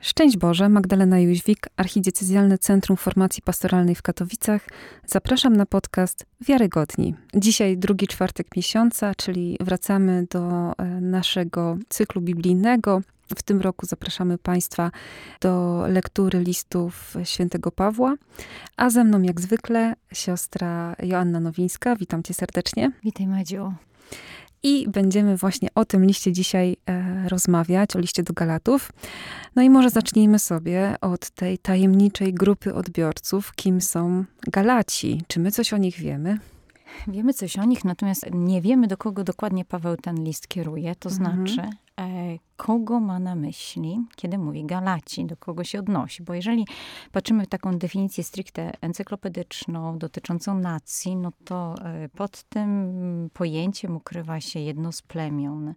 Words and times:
Szczęść 0.00 0.36
Boże, 0.36 0.68
Magdalena 0.68 1.18
Jóźwik, 1.18 1.66
Archidiecezjalne 1.76 2.58
Centrum 2.58 2.96
Formacji 2.96 3.42
Pastoralnej 3.42 3.94
w 3.94 4.02
Katowicach. 4.02 4.62
Zapraszam 5.06 5.56
na 5.56 5.66
podcast 5.66 6.26
Wiarygodni. 6.40 7.14
Dzisiaj 7.34 7.78
drugi 7.78 8.06
czwartek 8.06 8.56
miesiąca, 8.56 9.14
czyli 9.14 9.56
wracamy 9.60 10.26
do 10.30 10.72
e, 10.78 10.84
naszego 11.00 11.76
cyklu 11.88 12.20
biblijnego. 12.20 13.00
W 13.36 13.42
tym 13.42 13.60
roku 13.60 13.86
zapraszamy 13.86 14.38
Państwa 14.38 14.90
do 15.40 15.84
lektury 15.88 16.40
listów 16.40 17.14
świętego 17.24 17.70
Pawła, 17.72 18.14
a 18.76 18.90
ze 18.90 19.04
mną 19.04 19.22
jak 19.22 19.40
zwykle 19.40 19.94
siostra 20.12 20.96
Joanna 21.02 21.40
Nowińska. 21.40 21.96
Witam 21.96 22.22
Cię 22.22 22.34
serdecznie. 22.34 22.92
Witaj 23.04 23.26
Madziu. 23.26 23.72
I 24.62 24.88
będziemy 24.88 25.36
właśnie 25.36 25.68
o 25.74 25.84
tym 25.84 26.04
liście 26.04 26.32
dzisiaj 26.32 26.76
e, 26.86 27.28
rozmawiać, 27.28 27.96
o 27.96 27.98
liście 27.98 28.22
do 28.22 28.34
Galatów. 28.34 28.92
No 29.56 29.62
i 29.62 29.70
może 29.70 29.90
zacznijmy 29.90 30.38
sobie 30.38 30.96
od 31.00 31.30
tej 31.30 31.58
tajemniczej 31.58 32.34
grupy 32.34 32.74
odbiorców, 32.74 33.52
kim 33.54 33.80
są 33.80 34.24
Galaci. 34.46 35.22
Czy 35.28 35.40
my 35.40 35.50
coś 35.50 35.72
o 35.72 35.76
nich 35.76 35.96
wiemy? 35.96 36.38
Wiemy 37.08 37.34
coś 37.34 37.58
o 37.58 37.64
nich, 37.64 37.84
natomiast 37.84 38.26
nie 38.32 38.62
wiemy, 38.62 38.86
do 38.86 38.96
kogo 38.96 39.24
dokładnie 39.24 39.64
Paweł 39.64 39.96
ten 39.96 40.24
list 40.24 40.48
kieruje. 40.48 40.94
To 40.94 41.08
mhm. 41.10 41.46
znaczy, 41.46 41.70
kogo 42.58 43.00
ma 43.00 43.18
na 43.18 43.34
myśli, 43.34 44.04
kiedy 44.16 44.38
mówi 44.38 44.64
Galaci, 44.64 45.24
do 45.24 45.36
kogo 45.36 45.64
się 45.64 45.78
odnosi. 45.78 46.22
Bo 46.22 46.34
jeżeli 46.34 46.66
patrzymy 47.12 47.44
w 47.44 47.48
taką 47.48 47.78
definicję 47.78 48.24
stricte 48.24 48.72
encyklopedyczną 48.80 49.98
dotyczącą 49.98 50.58
nacji, 50.58 51.16
no 51.16 51.32
to 51.44 51.74
e, 51.84 52.08
pod 52.08 52.42
tym 52.42 53.30
pojęciem 53.32 53.96
ukrywa 53.96 54.40
się 54.40 54.60
jedno 54.60 54.92
z 54.92 55.02
plemion 55.02 55.74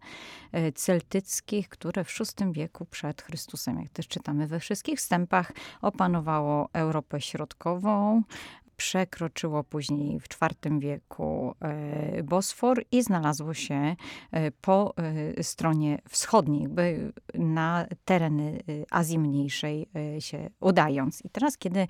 e, 0.52 0.71
celtyckich, 0.71 1.70
które 1.70 2.03
w 2.03 2.17
VI 2.20 2.51
wieku 2.51 2.85
przed 2.85 3.21
Chrystusem, 3.21 3.79
jak 3.79 3.90
też 3.90 4.07
czytamy 4.07 4.48
we 4.48 4.59
wszystkich 4.59 4.99
wstępach, 4.99 5.51
opanowało 5.81 6.70
Europę 6.73 7.21
Środkową, 7.21 8.23
przekroczyło 8.82 9.63
później 9.63 10.20
w 10.20 10.24
IV 10.24 10.79
wieku 10.79 11.55
e, 11.62 12.24
Bosfor 12.24 12.84
i 12.91 13.04
znalazło 13.04 13.54
się 13.54 13.96
e, 14.32 14.51
po 14.51 14.93
e, 15.38 15.43
stronie 15.43 16.01
wschodniej, 16.10 16.68
by 16.68 17.13
na 17.34 17.85
tereny 18.05 18.60
Azji 18.91 19.20
Mniejszej 19.20 19.88
się 20.20 20.49
udając. 20.60 21.26
I 21.26 21.29
teraz, 21.29 21.57
kiedy 21.57 21.88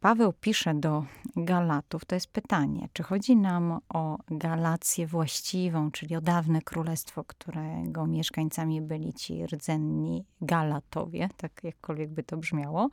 Paweł 0.00 0.32
pisze 0.32 0.74
do 0.74 1.04
Galatów, 1.36 2.04
to 2.04 2.14
jest 2.14 2.32
pytanie, 2.32 2.88
czy 2.92 3.02
chodzi 3.02 3.36
nam 3.36 3.78
o 3.88 4.18
Galację 4.28 5.06
właściwą, 5.06 5.90
czyli 5.90 6.16
o 6.16 6.20
dawne 6.20 6.62
królestwo, 6.62 7.24
którego 7.24 8.06
mieszkańcami 8.06 8.80
byli 8.80 9.12
ci 9.12 9.46
rdzenni 9.46 10.24
Galatowie, 10.40 11.28
tak 11.36 11.64
jakkolwiek 11.64 12.10
by 12.10 12.22
to 12.22 12.36
brzmiało, 12.36 12.88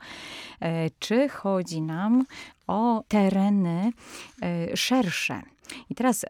czy 0.98 1.28
chodzi 1.28 1.82
nam 1.82 2.24
o 2.66 3.04
tereny 3.42 3.92
e, 4.42 4.76
szersze. 4.76 5.42
I 5.90 5.94
teraz 5.94 6.24
e, 6.24 6.28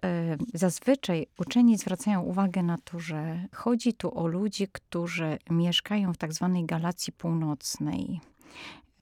zazwyczaj 0.54 1.26
uczeni 1.38 1.78
zwracają 1.78 2.22
uwagę 2.22 2.62
na 2.62 2.78
to, 2.78 3.00
że 3.00 3.46
chodzi 3.54 3.94
tu 3.94 4.18
o 4.18 4.26
ludzi, 4.26 4.68
którzy 4.72 5.38
mieszkają 5.50 6.12
w 6.12 6.18
tak 6.18 6.32
zwanej 6.32 6.64
Galacji 6.64 7.12
Północnej 7.12 8.20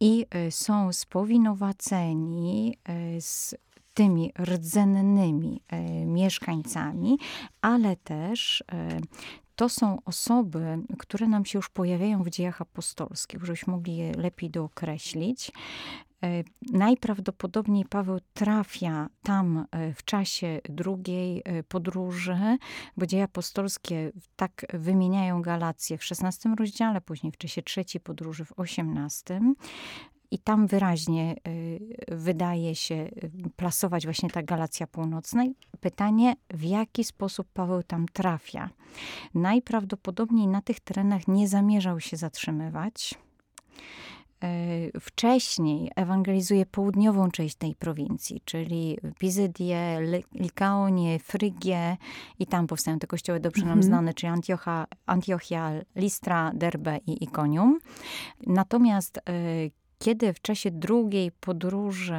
i 0.01 0.27
e, 0.31 0.51
są 0.51 0.93
spowinowaceni 0.93 2.79
z 3.21 3.55
tymi 3.95 4.33
rdzennymi 4.39 5.63
mieszkańcami, 6.07 7.19
ale 7.61 7.97
też 7.97 8.65
to 9.57 9.69
są 9.69 9.99
osoby, 10.05 10.79
które 10.99 11.29
nam 11.29 11.45
się 11.45 11.59
już 11.59 11.69
pojawiają 11.69 12.23
w 12.23 12.31
dziejach 12.31 12.61
apostolskich, 12.61 13.45
żebyśmy 13.45 13.73
mogli 13.73 13.97
je 13.97 14.13
lepiej 14.13 14.51
dookreślić. 14.51 15.53
E, 16.25 16.45
najprawdopodobniej 16.73 17.85
Paweł 17.85 18.19
trafia 18.35 19.09
tam 19.23 19.67
e, 19.71 19.95
w 19.95 20.05
czasie 20.05 20.61
drugiej 20.69 21.43
e, 21.45 21.63
podróży, 21.63 22.59
bo 22.97 23.07
dzieje 23.07 23.23
apostolskie 23.23 24.13
tak 24.37 24.67
wymieniają 24.75 25.43
Galację 25.43 25.99
w 25.99 26.03
XVI 26.11 26.55
rozdziale, 26.59 27.01
później 27.01 27.33
w 27.33 27.37
czasie 27.37 27.63
trzeciej 27.63 28.01
podróży 28.01 28.45
w 28.45 28.53
XVIII. 28.59 29.55
I 30.33 30.39
tam 30.39 30.67
wyraźnie 30.67 31.37
wydaje 32.09 32.75
się 32.75 33.11
plasować 33.57 34.05
właśnie 34.05 34.31
ta 34.31 34.43
Galacja 34.43 34.87
Północna. 34.87 35.45
Pytanie, 35.81 36.35
w 36.51 36.63
jaki 36.63 37.05
sposób 37.05 37.49
Paweł 37.53 37.83
tam 37.83 38.07
trafia? 38.13 38.71
Najprawdopodobniej 39.35 40.47
na 40.47 40.63
tych 40.63 40.81
terenach 40.81 41.29
nie 41.29 41.49
zamierzał 41.49 42.01
się 42.01 42.17
zatrzymywać 42.17 43.15
wcześniej 45.01 45.91
ewangelizuje 45.97 46.67
południową 46.67 47.31
część 47.31 47.55
tej 47.55 47.75
prowincji, 47.75 48.43
czyli 48.45 48.99
Pizydię, 49.19 49.99
Likaonię, 50.35 51.19
Frygię 51.19 51.97
i 52.39 52.47
tam 52.47 52.67
powstają 52.67 52.99
te 52.99 53.07
kościoły 53.07 53.41
dobrze 53.41 53.63
nam 53.63 53.69
mhm. 53.69 53.83
znane, 53.83 54.15
czyli 54.15 54.33
Antiocha, 54.33 54.87
Antiochia, 55.07 55.71
Listra, 55.97 56.53
Derbe 56.55 56.99
i 57.07 57.25
Ikonium. 57.25 57.79
Natomiast 58.47 59.19
e, 59.19 59.23
kiedy 60.05 60.33
w 60.33 60.43
czasie 60.43 60.71
drugiej 60.71 61.33
podróży 61.33 62.15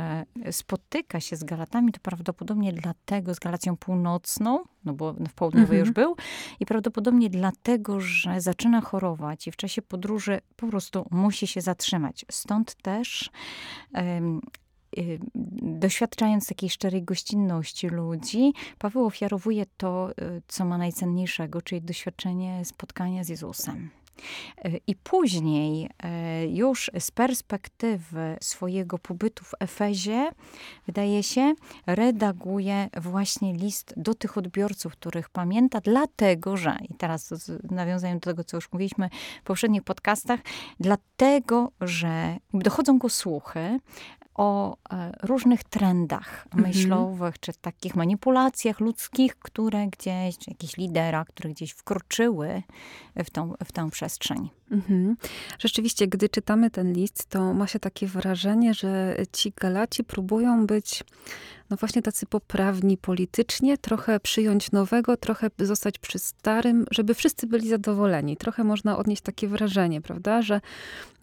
spotyka 0.52 1.20
się 1.20 1.36
z 1.36 1.44
Galatami, 1.44 1.92
to 1.92 2.00
prawdopodobnie 2.00 2.74
dlatego 2.74 3.36
z 3.36 3.40
Galacją 3.40 3.78
Północną, 3.78 4.64
no 4.86 4.94
bo 4.94 5.14
w 5.14 5.34
południowej 5.34 5.80
mhm. 5.80 5.80
już 5.80 5.92
był, 5.92 6.16
i 6.60 6.66
prawdopodobnie 6.66 7.30
dlatego, 7.30 8.00
że 8.00 8.42
zaczyna 8.42 8.82
chorować 8.82 9.48
i 9.48 9.52
w 9.52 9.56
czasie 9.56 9.82
podróży 9.82 10.42
po 10.56 10.68
prostu 10.68 11.08
musi 11.12 11.48
się 11.48 11.62
zatrzymać. 11.62 12.26
Stąd 12.32 12.76
też 12.76 13.30
um, 13.94 14.42
doświadczając 15.62 16.48
takiej 16.48 16.70
szczerej 16.70 17.04
gościnności 17.04 17.88
ludzi, 17.88 18.54
Paweł 18.80 19.06
ofiarowuje 19.06 19.66
to, 19.78 20.12
y, 20.12 20.42
co 20.48 20.66
ma 20.66 20.78
najcenniejszego, 20.78 21.62
czyli 21.62 21.82
doświadczenie 21.82 22.66
spotkania 22.66 23.24
z 23.24 23.30
Jezusem. 23.30 23.90
I 24.88 24.96
później, 24.96 25.90
e, 26.04 26.48
już 26.48 26.92
z 27.00 27.12
perspektywy 27.12 28.38
swojego 28.42 28.98
pobytu 28.98 29.44
w 29.46 29.52
Efezie, 29.60 30.30
wydaje 30.86 31.24
się, 31.24 31.54
redaguje 31.86 32.90
właśnie 33.02 33.54
list 33.54 33.94
do 33.98 34.14
tych 34.14 34.38
odbiorców, 34.38 34.94
których 34.94 35.30
pamięta, 35.30 35.82
dlatego 35.82 36.58
że, 36.58 36.78
i 36.90 36.94
teraz 36.94 37.34
nawiązuję 37.72 38.14
do 38.14 38.20
tego, 38.20 38.44
co 38.44 38.58
już 38.58 38.72
mówiliśmy 38.72 39.10
w 39.42 39.44
poprzednich 39.44 39.84
podcastach, 39.84 40.40
dlatego, 40.80 41.72
że 41.82 42.38
dochodzą 42.54 42.98
go 42.98 43.10
słuchy, 43.10 43.80
o 44.42 44.78
e, 44.92 45.12
różnych 45.24 45.64
trendach 45.64 46.46
mhm. 46.46 46.64
myślowych, 46.64 47.40
czy 47.40 47.52
takich 47.62 47.96
manipulacjach 47.96 48.80
ludzkich, 48.80 49.36
które 49.40 49.88
gdzieś, 49.88 50.38
czy 50.38 50.52
jakichś 50.52 50.78
liderach, 50.78 51.28
które 51.28 51.50
gdzieś 51.50 51.72
wkroczyły 51.72 52.64
w 53.16 53.30
tą, 53.30 53.54
w 53.66 53.72
tę 53.72 53.90
przestrzeń. 53.92 54.50
Mhm. 54.72 55.18
Rzeczywiście, 55.60 56.08
gdy 56.08 56.30
czytamy 56.30 56.70
ten 56.70 56.94
list, 56.94 57.26
to 57.26 57.54
ma 57.54 57.68
się 57.68 57.80
takie 57.80 58.08
wrażenie, 58.08 58.74
że 58.74 59.16
ci 59.34 59.54
Galaci 59.56 60.04
próbują 60.04 60.68
być 60.68 61.04
no 61.72 61.78
właśnie 61.78 62.02
tacy 62.02 62.26
poprawni 62.26 62.98
politycznie, 62.98 63.78
trochę 63.78 64.20
przyjąć 64.20 64.72
nowego, 64.72 65.18
trochę 65.18 65.50
zostać 65.60 66.00
przy 66.00 66.20
starym, 66.20 66.86
żeby 66.92 67.14
wszyscy 67.14 67.48
byli 67.48 67.70
zadowoleni. 67.70 68.38
Trochę 68.38 68.64
można 68.64 68.98
odnieść 68.98 69.22
takie 69.22 69.48
wrażenie, 69.48 70.02
prawda, 70.02 70.42
że 70.42 70.62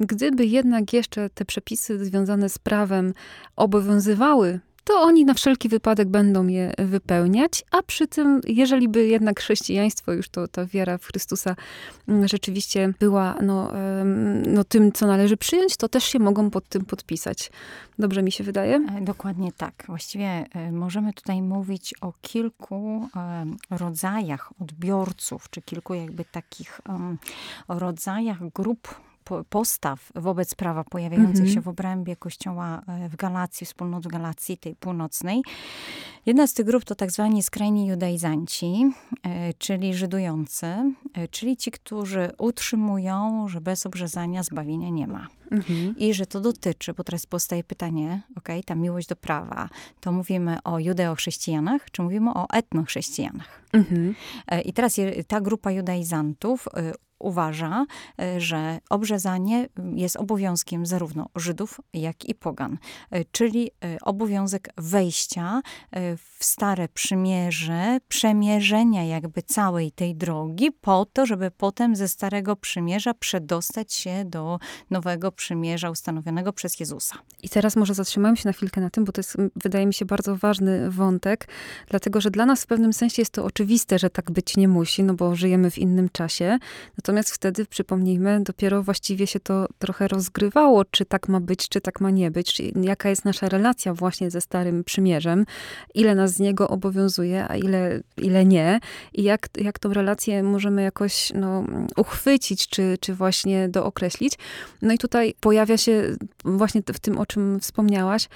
gdyby 0.00 0.46
jednak 0.46 0.92
jeszcze 0.92 1.30
te 1.30 1.44
przepisy 1.44 2.04
związane 2.04 2.48
z 2.48 2.58
prawem 2.58 3.14
obowiązywały 3.56 4.60
to 4.88 5.00
oni 5.00 5.24
na 5.24 5.34
wszelki 5.34 5.68
wypadek 5.68 6.08
będą 6.08 6.46
je 6.46 6.72
wypełniać, 6.78 7.64
a 7.70 7.82
przy 7.82 8.06
tym, 8.06 8.40
jeżeli 8.46 8.88
by 8.88 9.06
jednak 9.06 9.40
chrześcijaństwo, 9.40 10.12
już 10.12 10.28
to 10.28 10.48
ta 10.48 10.66
wiara 10.66 10.98
w 10.98 11.04
Chrystusa 11.04 11.56
mm, 12.08 12.28
rzeczywiście 12.28 12.92
była 13.00 13.34
no, 13.42 13.72
no, 14.46 14.64
tym, 14.64 14.92
co 14.92 15.06
należy 15.06 15.36
przyjąć, 15.36 15.76
to 15.76 15.88
też 15.88 16.04
się 16.04 16.18
mogą 16.18 16.50
pod 16.50 16.68
tym 16.68 16.84
podpisać. 16.84 17.50
Dobrze 17.98 18.22
mi 18.22 18.32
się 18.32 18.44
wydaje? 18.44 18.74
E, 18.76 19.00
dokładnie 19.00 19.52
tak. 19.52 19.84
Właściwie 19.86 20.26
e, 20.26 20.72
możemy 20.72 21.12
tutaj 21.12 21.42
mówić 21.42 21.94
o 22.00 22.12
kilku 22.20 23.08
rodzajach 23.70 24.52
odbiorców, 24.60 25.50
czy 25.50 25.62
kilku 25.62 25.94
jakby 25.94 26.24
takich 26.24 26.80
rodzajach 27.68 28.48
grup 28.52 29.07
postaw 29.48 30.12
wobec 30.14 30.54
prawa 30.54 30.84
pojawiających 30.84 31.36
mhm. 31.36 31.54
się 31.54 31.60
w 31.60 31.68
obrębie 31.68 32.16
kościoła 32.16 32.82
e, 32.86 33.08
w 33.08 33.16
Galacji, 33.16 33.66
wspólnot 33.66 34.04
w 34.04 34.08
Galacji, 34.08 34.58
tej 34.58 34.76
północnej. 34.76 35.42
Jedna 36.26 36.46
z 36.46 36.54
tych 36.54 36.66
grup 36.66 36.84
to 36.84 36.94
tak 36.94 37.10
zwani 37.10 37.42
skrajni 37.42 37.86
judaizanci, 37.86 38.90
e, 39.22 39.54
czyli 39.54 39.94
Żydujący, 39.94 40.66
e, 40.66 40.94
czyli 41.30 41.56
ci, 41.56 41.70
którzy 41.70 42.30
utrzymują, 42.38 43.48
że 43.48 43.60
bez 43.60 43.86
obrzezania 43.86 44.42
zbawienia 44.42 44.88
nie 44.88 45.06
ma. 45.06 45.28
Mhm. 45.50 45.94
I 45.98 46.14
że 46.14 46.26
to 46.26 46.40
dotyczy, 46.40 46.94
bo 46.94 47.04
teraz 47.04 47.26
powstaje 47.26 47.64
pytanie, 47.64 48.22
ok, 48.36 48.48
ta 48.66 48.74
miłość 48.74 49.08
do 49.08 49.16
prawa, 49.16 49.68
to 50.00 50.12
mówimy 50.12 50.58
o 50.64 50.78
judeo-chrześcijanach, 50.78 51.90
czy 51.90 52.02
mówimy 52.02 52.34
o 52.34 52.46
etnochrześcijanach? 52.52 53.62
Mhm. 53.72 54.14
I 54.64 54.72
teraz 54.72 54.96
ta 55.26 55.40
grupa 55.40 55.70
judaizantów 55.70 56.68
uważa, 57.18 57.86
że 58.38 58.78
obrzezanie 58.90 59.68
jest 59.94 60.16
obowiązkiem 60.16 60.86
zarówno 60.86 61.28
Żydów, 61.36 61.80
jak 61.92 62.24
i 62.24 62.34
pogan. 62.34 62.78
Czyli 63.32 63.70
obowiązek 64.02 64.68
wejścia 64.76 65.62
w 66.16 66.44
stare 66.44 66.88
przymierze, 66.88 67.98
przemierzenia 68.08 69.04
jakby 69.04 69.42
całej 69.42 69.92
tej 69.92 70.14
drogi 70.14 70.72
po 70.72 71.06
to, 71.12 71.26
żeby 71.26 71.50
potem 71.50 71.96
ze 71.96 72.08
starego 72.08 72.56
przymierza 72.56 73.14
przedostać 73.14 73.92
się 73.92 74.24
do 74.24 74.58
nowego 74.90 75.32
przymierza 75.32 75.90
ustanowionego 75.90 76.52
przez 76.52 76.80
Jezusa. 76.80 77.18
I 77.42 77.48
teraz 77.48 77.76
może 77.76 77.94
zatrzymałem 77.94 78.36
się 78.36 78.48
na 78.48 78.52
chwilkę 78.52 78.80
na 78.80 78.90
tym, 78.90 79.04
bo 79.04 79.12
to 79.12 79.18
jest, 79.18 79.36
wydaje 79.56 79.86
mi 79.86 79.94
się, 79.94 80.04
bardzo 80.04 80.36
ważny 80.36 80.90
wątek, 80.90 81.48
dlatego 81.88 82.20
że 82.20 82.30
dla 82.30 82.46
nas 82.46 82.62
w 82.62 82.66
pewnym 82.66 82.92
sensie 82.92 83.22
jest 83.22 83.32
to 83.32 83.44
oczywiste, 83.44 83.98
że 83.98 84.10
tak 84.10 84.30
być 84.30 84.56
nie 84.56 84.68
musi, 84.68 85.02
no 85.02 85.14
bo 85.14 85.34
żyjemy 85.34 85.70
w 85.70 85.78
innym 85.78 86.08
czasie. 86.08 86.58
Natomiast 87.08 87.34
wtedy, 87.34 87.66
przypomnijmy, 87.66 88.40
dopiero 88.42 88.82
właściwie 88.82 89.26
się 89.26 89.40
to 89.40 89.66
trochę 89.78 90.08
rozgrywało, 90.08 90.84
czy 90.84 91.04
tak 91.04 91.28
ma 91.28 91.40
być, 91.40 91.68
czy 91.68 91.80
tak 91.80 92.00
ma 92.00 92.10
nie 92.10 92.30
być, 92.30 92.54
czy 92.54 92.72
jaka 92.82 93.08
jest 93.08 93.24
nasza 93.24 93.48
relacja 93.48 93.94
właśnie 93.94 94.30
ze 94.30 94.40
Starym 94.40 94.84
Przymierzem, 94.84 95.46
ile 95.94 96.14
nas 96.14 96.32
z 96.32 96.38
niego 96.38 96.68
obowiązuje, 96.68 97.48
a 97.48 97.56
ile, 97.56 98.00
ile 98.16 98.44
nie 98.44 98.80
i 99.12 99.22
jak, 99.22 99.48
jak 99.56 99.78
tą 99.78 99.92
relację 99.92 100.42
możemy 100.42 100.82
jakoś 100.82 101.32
no, 101.34 101.64
uchwycić, 101.96 102.68
czy, 102.68 102.98
czy 103.00 103.14
właśnie 103.14 103.68
dookreślić. 103.68 104.34
No 104.82 104.92
i 104.92 104.98
tutaj 104.98 105.34
pojawia 105.40 105.76
się 105.76 106.16
właśnie 106.44 106.82
w 106.94 107.00
tym, 107.00 107.18
o 107.18 107.26
czym 107.26 107.60
wspomniałaś, 107.60 108.28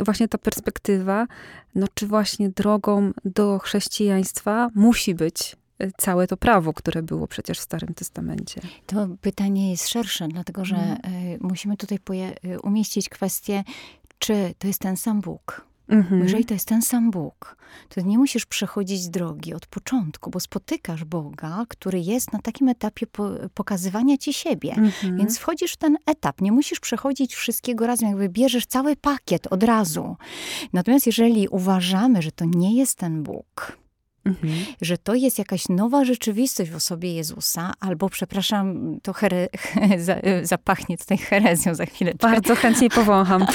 właśnie 0.00 0.28
ta 0.28 0.38
perspektywa, 0.38 1.26
no 1.74 1.86
czy 1.94 2.06
właśnie 2.06 2.48
drogą 2.48 3.12
do 3.24 3.58
chrześcijaństwa 3.58 4.68
musi 4.74 5.14
być 5.14 5.56
całe 5.96 6.26
to 6.26 6.36
prawo, 6.36 6.72
które 6.72 7.02
było 7.02 7.26
przecież 7.26 7.58
w 7.58 7.62
Starym 7.62 7.94
Testamencie. 7.94 8.60
To 8.86 9.08
pytanie 9.20 9.70
jest 9.70 9.88
szersze, 9.88 10.28
dlatego 10.28 10.64
że 10.64 10.76
mm. 10.76 11.38
musimy 11.40 11.76
tutaj 11.76 11.98
y, 12.44 12.60
umieścić 12.60 13.08
kwestię, 13.08 13.64
czy 14.18 14.54
to 14.58 14.66
jest 14.66 14.80
ten 14.80 14.96
sam 14.96 15.20
Bóg. 15.20 15.68
Mhm. 15.88 16.22
Jeżeli 16.22 16.44
to 16.44 16.54
jest 16.54 16.68
ten 16.68 16.82
sam 16.82 17.10
Bóg, 17.10 17.56
to 17.88 18.00
nie 18.00 18.18
musisz 18.18 18.46
przechodzić 18.46 19.08
drogi 19.08 19.54
od 19.54 19.66
początku, 19.66 20.30
bo 20.30 20.40
spotykasz 20.40 21.04
Boga, 21.04 21.64
który 21.68 22.00
jest 22.00 22.32
na 22.32 22.38
takim 22.38 22.68
etapie 22.68 23.06
po, 23.06 23.30
pokazywania 23.54 24.18
ci 24.18 24.32
siebie. 24.32 24.74
Mhm. 24.76 25.16
Więc 25.16 25.38
wchodzisz 25.38 25.72
w 25.72 25.76
ten 25.76 25.96
etap. 26.06 26.40
Nie 26.40 26.52
musisz 26.52 26.80
przechodzić 26.80 27.34
wszystkiego 27.34 27.86
razem, 27.86 28.08
jakby 28.08 28.28
bierzesz 28.28 28.66
cały 28.66 28.96
pakiet 28.96 29.46
od 29.46 29.62
razu. 29.62 30.16
Natomiast 30.72 31.06
jeżeli 31.06 31.48
uważamy, 31.48 32.22
że 32.22 32.32
to 32.32 32.44
nie 32.44 32.76
jest 32.76 32.98
ten 32.98 33.22
Bóg, 33.22 33.78
Mhm. 34.24 34.54
Że 34.80 34.98
to 34.98 35.14
jest 35.14 35.38
jakaś 35.38 35.68
nowa 35.68 36.04
rzeczywistość 36.04 36.70
w 36.70 36.76
osobie 36.76 37.14
Jezusa, 37.14 37.72
albo, 37.80 38.08
przepraszam, 38.08 38.98
to 39.02 39.12
here, 39.12 39.48
zapachnie 40.42 40.98
tutaj 40.98 41.18
herezją 41.18 41.74
za 41.74 41.86
chwileczkę. 41.86 42.30
Bardzo 42.30 42.54
chętnie 42.54 42.90
powącham. 42.90 43.46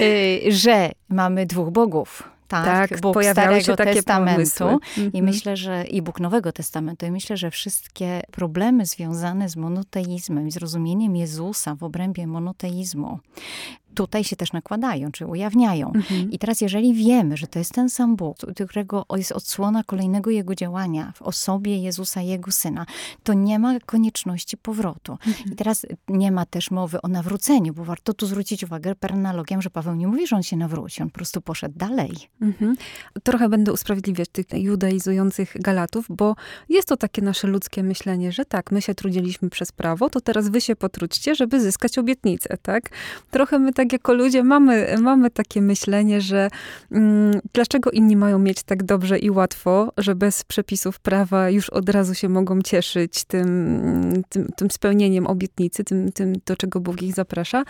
Y, 0.00 0.40
że 0.52 0.90
mamy 1.08 1.46
dwóch 1.46 1.70
bogów. 1.70 2.22
Tak, 2.48 2.90
tak 2.90 3.00
Bóg 3.00 3.14
pojawiały 3.14 3.62
Starego 3.62 3.94
Testamentu 3.94 4.80
i 4.96 5.00
mhm. 5.00 5.24
myślę, 5.24 5.56
że 5.56 5.84
i 5.84 6.02
Bóg 6.02 6.20
Nowego 6.20 6.52
Testamentu 6.52 7.06
i 7.06 7.10
myślę, 7.10 7.36
że 7.36 7.50
wszystkie 7.50 8.22
problemy 8.30 8.86
związane 8.86 9.48
z 9.48 9.56
monoteizmem, 9.56 10.50
z 10.50 10.56
rozumieniem 10.56 11.16
Jezusa 11.16 11.74
w 11.74 11.82
obrębie 11.82 12.26
monoteizmu 12.26 13.18
tutaj 13.98 14.24
się 14.24 14.36
też 14.36 14.52
nakładają, 14.52 15.12
czy 15.12 15.26
ujawniają. 15.26 15.92
Mhm. 15.94 16.30
I 16.30 16.38
teraz, 16.38 16.60
jeżeli 16.60 16.94
wiemy, 16.94 17.36
że 17.36 17.46
to 17.46 17.58
jest 17.58 17.72
ten 17.72 17.90
sam 17.90 18.16
Bóg, 18.16 18.36
którego 18.68 19.06
jest 19.16 19.32
odsłona 19.32 19.84
kolejnego 19.84 20.30
Jego 20.30 20.54
działania 20.54 21.12
w 21.16 21.22
osobie 21.22 21.78
Jezusa, 21.78 22.20
Jego 22.20 22.50
Syna, 22.52 22.86
to 23.22 23.32
nie 23.34 23.58
ma 23.58 23.80
konieczności 23.80 24.56
powrotu. 24.56 25.12
Mhm. 25.12 25.52
I 25.52 25.56
teraz 25.56 25.86
nie 26.08 26.32
ma 26.32 26.46
też 26.46 26.70
mowy 26.70 27.02
o 27.02 27.08
nawróceniu, 27.08 27.74
bo 27.74 27.84
warto 27.84 28.14
tu 28.14 28.26
zwrócić 28.26 28.64
uwagę 28.64 28.94
per 28.94 29.12
analogiam, 29.12 29.62
że 29.62 29.70
Paweł 29.70 29.94
nie 29.94 30.06
mówi, 30.06 30.26
że 30.26 30.36
on 30.36 30.42
się 30.42 30.56
nawróci, 30.56 31.02
on 31.02 31.08
po 31.08 31.14
prostu 31.14 31.40
poszedł 31.40 31.78
dalej. 31.78 32.12
Mhm. 32.42 32.76
Trochę 33.22 33.48
będę 33.48 33.72
usprawiedliwiać 33.72 34.28
tych 34.28 34.46
judaizujących 34.52 35.56
Galatów, 35.60 36.06
bo 36.08 36.34
jest 36.68 36.88
to 36.88 36.96
takie 36.96 37.22
nasze 37.22 37.48
ludzkie 37.48 37.82
myślenie, 37.82 38.32
że 38.32 38.44
tak, 38.44 38.70
my 38.70 38.82
się 38.82 38.94
trudziliśmy 38.94 39.50
przez 39.50 39.72
prawo, 39.72 40.10
to 40.10 40.20
teraz 40.20 40.48
wy 40.48 40.60
się 40.60 40.76
potrudźcie, 40.76 41.34
żeby 41.34 41.60
zyskać 41.60 41.98
obietnicę, 41.98 42.56
tak? 42.62 42.90
Trochę 43.30 43.58
my 43.58 43.72
tak 43.72 43.87
tak 43.88 43.92
jako 43.92 44.14
ludzie 44.14 44.44
mamy, 44.44 44.96
mamy 45.00 45.30
takie 45.30 45.62
myślenie, 45.62 46.20
że 46.20 46.48
mm, 46.92 47.40
dlaczego 47.54 47.90
inni 47.90 48.16
mają 48.16 48.38
mieć 48.38 48.62
tak 48.62 48.82
dobrze 48.82 49.18
i 49.18 49.30
łatwo, 49.30 49.92
że 49.98 50.14
bez 50.14 50.44
przepisów 50.44 51.00
prawa 51.00 51.50
już 51.50 51.70
od 51.70 51.88
razu 51.88 52.14
się 52.14 52.28
mogą 52.28 52.62
cieszyć 52.62 53.24
tym, 53.24 54.22
tym, 54.28 54.48
tym 54.56 54.70
spełnieniem 54.70 55.26
obietnicy, 55.26 55.84
tym, 55.84 56.12
tym, 56.12 56.32
do 56.46 56.56
czego 56.56 56.80
Bóg 56.80 57.02
ich 57.02 57.14
zaprasza. 57.14 57.62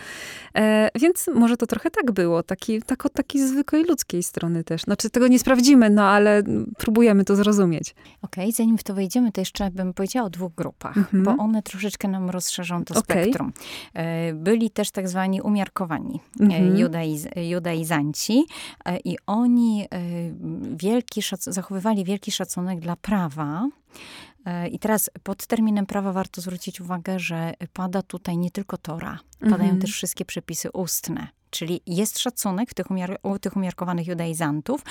E, 0.55 0.89
więc 0.95 1.29
może 1.35 1.57
to 1.57 1.67
trochę 1.67 1.91
tak 1.91 2.11
było, 2.11 2.43
taki, 2.43 2.81
tak 2.81 3.05
od 3.05 3.13
takiej 3.13 3.47
zwykłej 3.47 3.83
ludzkiej 3.83 4.23
strony 4.23 4.63
też. 4.63 4.81
Znaczy 4.81 5.09
tego 5.09 5.27
nie 5.27 5.39
sprawdzimy, 5.39 5.89
no 5.89 6.03
ale 6.03 6.43
próbujemy 6.77 7.25
to 7.25 7.35
zrozumieć. 7.35 7.95
Okej, 8.21 8.43
okay, 8.43 8.51
zanim 8.51 8.77
w 8.77 8.83
to 8.83 8.93
wejdziemy, 8.93 9.31
to 9.31 9.41
jeszcze 9.41 9.71
bym 9.71 9.93
powiedziała 9.93 10.27
o 10.27 10.29
dwóch 10.29 10.53
grupach, 10.55 10.97
mm 10.97 11.09
-hmm. 11.13 11.23
bo 11.23 11.43
one 11.43 11.63
troszeczkę 11.63 12.07
nam 12.07 12.29
rozszerzą 12.29 12.85
to 12.85 12.99
okay. 12.99 13.23
spektrum. 13.23 13.53
E, 13.93 14.33
byli 14.33 14.69
też 14.69 14.91
tak 14.91 15.09
zwani 15.09 15.41
umiarkowani 15.41 16.08
mhm. 16.39 16.77
judaiz, 16.77 17.27
judaizanci 17.35 18.45
e, 18.85 18.97
i 18.97 19.17
oni 19.27 19.81
e, 19.83 19.87
wielki 20.75 21.21
zachowywali 21.39 22.03
wielki 22.03 22.31
szacunek 22.31 22.79
dla 22.79 22.95
prawa. 22.95 23.67
E, 24.45 24.67
I 24.67 24.79
teraz 24.79 25.09
pod 25.23 25.47
terminem 25.47 25.85
prawa 25.85 26.13
warto 26.13 26.41
zwrócić 26.41 26.81
uwagę, 26.81 27.19
że 27.19 27.53
pada 27.73 28.01
tutaj 28.01 28.37
nie 28.37 28.51
tylko 28.51 28.77
Tora, 28.77 29.19
padają 29.39 29.63
mhm. 29.63 29.79
też 29.79 29.91
wszystkie 29.91 30.25
przepisy 30.25 30.71
ustne. 30.71 31.27
Czyli 31.49 31.81
jest 31.87 32.19
szacunek 32.19 32.73
tych 32.73 32.91
umiar 32.91 33.19
u 33.23 33.39
tych 33.39 33.55
umiarkowanych 33.55 34.07
judaizantów, 34.07 34.81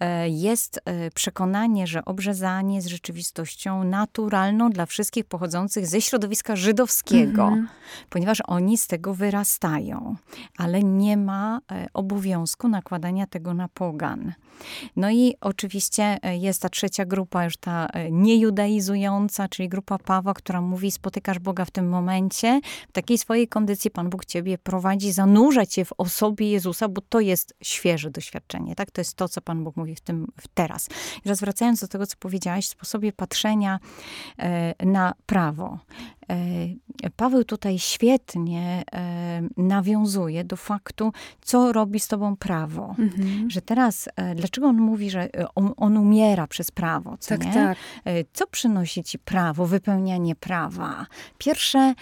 e, 0.00 0.28
jest 0.28 0.80
e, 0.84 1.10
przekonanie, 1.10 1.86
że 1.86 2.04
obrzezanie 2.04 2.76
jest 2.76 2.88
rzeczywistością 2.88 3.84
naturalną 3.84 4.70
dla 4.70 4.86
wszystkich 4.86 5.24
pochodzących 5.24 5.86
ze 5.86 6.00
środowiska 6.00 6.56
żydowskiego, 6.56 7.46
mm 7.46 7.64
-hmm. 7.64 8.06
ponieważ 8.10 8.42
oni 8.46 8.78
z 8.78 8.86
tego 8.86 9.14
wyrastają, 9.14 10.16
ale 10.58 10.82
nie 10.82 11.16
ma 11.16 11.60
e, 11.72 11.86
obowiązku 11.94 12.68
nakładania 12.68 13.26
tego 13.26 13.54
na 13.54 13.68
pogan. 13.68 14.32
No 14.96 15.10
i 15.10 15.34
oczywiście 15.40 16.18
jest 16.38 16.62
ta 16.62 16.68
trzecia 16.68 17.04
grupa, 17.04 17.44
już 17.44 17.56
ta 17.56 17.88
niejudaizująca, 18.10 19.48
czyli 19.48 19.68
grupa 19.68 19.98
Pawła, 19.98 20.34
która 20.34 20.60
mówi, 20.60 20.90
spotykasz 20.90 21.38
Boga 21.38 21.64
w 21.64 21.70
tym 21.70 21.88
momencie, 21.88 22.60
w 22.88 22.92
takiej 22.92 23.18
swojej 23.18 23.48
kondycji 23.48 23.90
Pan 23.90 24.10
Bóg 24.10 24.24
ciebie 24.24 24.58
prowadzi, 24.58 25.12
zanurza 25.12 25.66
cię 25.66 25.84
w 25.84 25.92
osobie 26.06 26.50
Jezusa, 26.50 26.88
bo 26.88 27.00
to 27.08 27.20
jest 27.20 27.54
świeże 27.62 28.10
doświadczenie, 28.10 28.74
tak? 28.74 28.90
To 28.90 29.00
jest 29.00 29.14
to, 29.14 29.28
co 29.28 29.40
Pan 29.40 29.64
Bóg 29.64 29.76
mówi 29.76 29.94
w 29.94 30.00
tym 30.00 30.26
w 30.40 30.48
teraz. 30.48 30.88
I 31.18 31.22
teraz 31.22 31.40
wracając 31.40 31.80
do 31.80 31.88
tego, 31.88 32.06
co 32.06 32.16
powiedziałaś, 32.18 32.68
sposobie 32.68 33.12
patrzenia 33.12 33.78
e, 34.38 34.86
na 34.86 35.14
prawo. 35.26 35.78
E, 36.30 37.10
Paweł 37.16 37.44
tutaj 37.44 37.78
świetnie 37.78 38.84
e, 38.92 39.42
nawiązuje 39.56 40.44
do 40.44 40.56
faktu, 40.56 41.12
co 41.42 41.72
robi 41.72 42.00
z 42.00 42.08
tobą 42.08 42.36
prawo. 42.36 42.94
Mhm. 42.98 43.50
Że 43.50 43.62
teraz, 43.62 44.08
e, 44.16 44.34
dlaczego 44.34 44.66
on 44.66 44.76
mówi, 44.76 45.10
że 45.10 45.28
on, 45.54 45.72
on 45.76 45.96
umiera 45.96 46.46
przez 46.46 46.70
prawo, 46.70 47.16
co 47.20 47.28
tak, 47.28 47.46
nie? 47.46 47.52
Tak. 47.52 47.78
Co 48.32 48.46
przynosi 48.46 49.04
ci 49.04 49.18
prawo, 49.18 49.66
wypełnianie 49.66 50.34
prawa? 50.34 51.06
Pierwsze, 51.38 51.94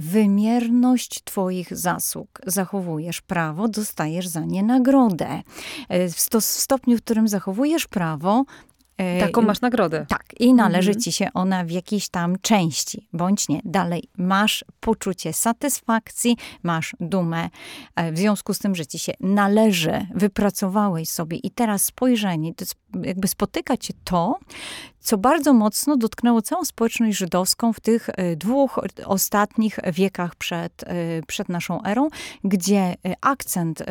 wymierność 0.00 1.24
twoich 1.24 1.76
zasług. 1.76 2.40
Zachowujesz 2.46 3.20
prawo, 3.20 3.68
dostajesz 3.68 4.28
za 4.28 4.40
nie 4.40 4.62
nagrodę. 4.62 5.42
W, 5.90 6.20
sto, 6.20 6.40
w 6.40 6.44
stopniu, 6.44 6.96
w 6.96 7.02
którym 7.02 7.28
zachowujesz 7.28 7.86
prawo, 7.86 8.44
Taką 9.20 9.42
masz 9.42 9.60
nagrodę. 9.60 10.06
Tak, 10.08 10.24
i 10.40 10.54
należy 10.54 10.90
mhm. 10.90 11.02
ci 11.02 11.12
się 11.12 11.28
ona 11.34 11.64
w 11.64 11.70
jakiejś 11.70 12.08
tam 12.08 12.36
części, 12.42 13.08
bądź 13.12 13.48
nie. 13.48 13.60
Dalej, 13.64 14.04
masz 14.16 14.64
poczucie 14.80 15.32
satysfakcji, 15.32 16.36
masz 16.62 16.96
dumę 17.00 17.48
e, 17.96 18.12
w 18.12 18.18
związku 18.18 18.54
z 18.54 18.58
tym, 18.58 18.74
że 18.74 18.86
ci 18.86 18.98
się 18.98 19.12
należy, 19.20 20.06
wypracowałeś 20.14 21.08
sobie 21.08 21.36
i 21.36 21.50
teraz 21.50 21.84
spojrzenie, 21.84 22.54
to 22.54 22.64
jakby 23.02 23.28
spotyka 23.28 23.76
cię 23.76 23.94
to, 24.04 24.38
co 25.00 25.18
bardzo 25.18 25.52
mocno 25.52 25.96
dotknęło 25.96 26.42
całą 26.42 26.64
społeczność 26.64 27.18
żydowską 27.18 27.72
w 27.72 27.80
tych 27.80 28.08
e, 28.08 28.36
dwóch 28.36 28.80
ostatnich 29.04 29.78
wiekach 29.92 30.34
przed, 30.34 30.84
przed 31.26 31.48
naszą 31.48 31.82
erą, 31.84 32.08
gdzie 32.44 32.94
akcent 33.20 33.82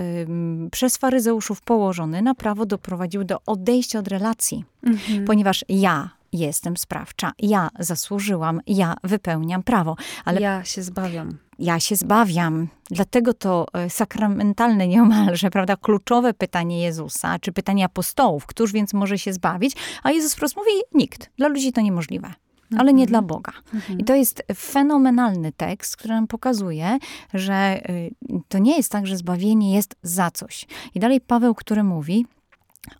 przez 0.72 0.98
faryzeuszów 0.98 1.62
położony 1.62 2.22
na 2.22 2.36
prawo 2.36 2.66
doprowadził 2.66 3.24
do 3.24 3.38
odejścia 3.46 4.00
od 4.00 4.08
relacji. 4.08 4.66
Mhm. 4.84 5.25
Ponieważ 5.25 5.66
ja 5.70 6.16
jestem 6.34 6.77
sprawcza, 6.77 7.31
ja 7.39 7.69
zasłużyłam, 7.79 8.62
ja 8.67 8.96
wypełniam 9.03 9.63
prawo. 9.63 9.96
Ale 10.25 10.41
ja 10.41 10.63
się 10.63 10.84
zbawiam. 10.84 11.38
Ja 11.60 11.79
się 11.79 11.96
zbawiam. 11.96 12.67
Dlatego 12.91 13.34
to 13.34 13.65
e, 13.74 13.89
sakramentalne 13.89 14.88
nieomalże, 14.88 15.50
prawda, 15.50 15.75
kluczowe 15.75 16.34
pytanie 16.34 16.81
Jezusa, 16.81 17.39
czy 17.39 17.51
pytanie 17.51 17.86
apostołów, 17.86 18.46
któż 18.46 18.72
więc 18.72 18.93
może 18.93 19.17
się 19.17 19.34
zbawić? 19.34 19.75
A 20.03 20.12
Jezus 20.12 20.34
wprost 20.34 20.55
mówi, 20.55 20.72
nikt. 20.93 21.29
Dla 21.38 21.48
ludzi 21.48 21.74
to 21.74 21.81
niemożliwe. 21.81 22.34
ale 22.77 22.93
nie 22.93 23.07
dla 23.07 23.22
Boga. 23.22 23.51
I 24.00 24.03
to 24.03 24.15
jest 24.15 24.43
fenomenalny 24.55 25.51
tekst, 25.51 25.98
który 25.98 26.13
nam 26.13 26.27
pokazuje, 26.27 26.98
że 27.34 27.81
y, 27.89 28.12
to 28.48 28.57
nie 28.57 28.77
jest 28.77 28.91
tak, 28.91 29.07
że 29.07 29.17
zbawienie 29.17 29.75
jest 29.75 29.96
za 30.03 30.31
coś. 30.31 30.67
I 30.96 31.00
dalej 31.00 31.22
Paweł, 31.22 31.55
który 31.55 31.84
mówi, 31.84 32.25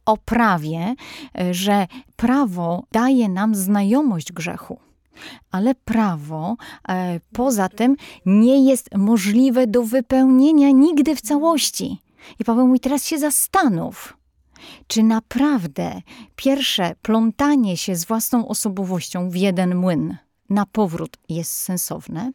o 0.06 0.18
prawie, 0.18 0.96
y, 1.42 1.54
że 1.54 1.88
prawo 2.16 2.84
daje 2.92 3.30
nam 3.30 3.56
znajomość 3.56 4.34
grzechu. 4.34 4.80
Ale 5.52 5.76
prawo 5.76 6.56
e, 6.90 7.20
poza 7.34 7.70
tym 7.70 7.96
nie 8.26 8.66
jest 8.66 8.90
możliwe 8.96 9.68
do 9.68 9.84
wypełnienia 9.84 10.72
nigdy 10.72 11.16
w 11.16 11.22
całości. 11.22 12.02
I 12.40 12.44
Paweł 12.44 12.68
mówi, 12.68 12.80
teraz 12.80 13.06
się 13.06 13.18
zastanów, 13.18 14.18
czy 14.88 15.04
naprawdę 15.04 16.02
pierwsze 16.36 16.96
plątanie 17.02 17.78
się 17.78 17.96
z 17.96 18.06
własną 18.06 18.48
osobowością 18.48 19.30
w 19.30 19.36
jeden 19.36 19.76
młyn 19.76 20.18
na 20.50 20.66
powrót 20.66 21.18
jest 21.30 21.52
sensowne. 21.52 22.32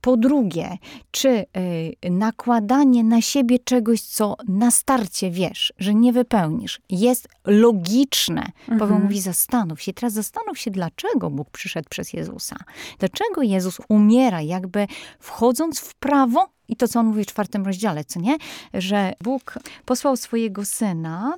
Po 0.00 0.16
drugie, 0.16 0.78
czy 1.10 1.28
y, 1.28 2.10
nakładanie 2.10 3.04
na 3.04 3.20
siebie 3.20 3.58
czegoś, 3.58 4.00
co 4.00 4.36
na 4.48 4.70
starcie 4.70 5.30
wiesz, 5.30 5.72
że 5.78 5.94
nie 5.94 6.12
wypełnisz, 6.12 6.80
jest 6.90 7.28
logiczne. 7.44 8.42
Mhm. 8.60 8.78
Paweł 8.78 8.98
mówi, 8.98 9.20
zastanów 9.20 9.82
się. 9.82 9.92
Teraz 9.92 10.12
zastanów 10.12 10.58
się, 10.58 10.70
dlaczego 10.70 11.30
Bóg 11.30 11.50
przyszedł 11.50 11.88
przez 11.88 12.12
Jezusa. 12.12 12.56
Dlaczego 12.98 13.42
Jezus 13.42 13.80
umiera, 13.88 14.42
jakby 14.42 14.86
wchodząc 15.18 15.80
w 15.80 15.94
prawo 15.94 16.48
i 16.72 16.76
to, 16.76 16.88
co 16.88 17.00
on 17.00 17.06
mówi 17.06 17.24
w 17.24 17.26
czwartym 17.26 17.64
rozdziale, 17.66 18.04
co 18.04 18.20
nie? 18.20 18.36
Że 18.74 19.12
Bóg 19.20 19.58
posłał 19.84 20.16
swojego 20.16 20.64
syna, 20.64 21.34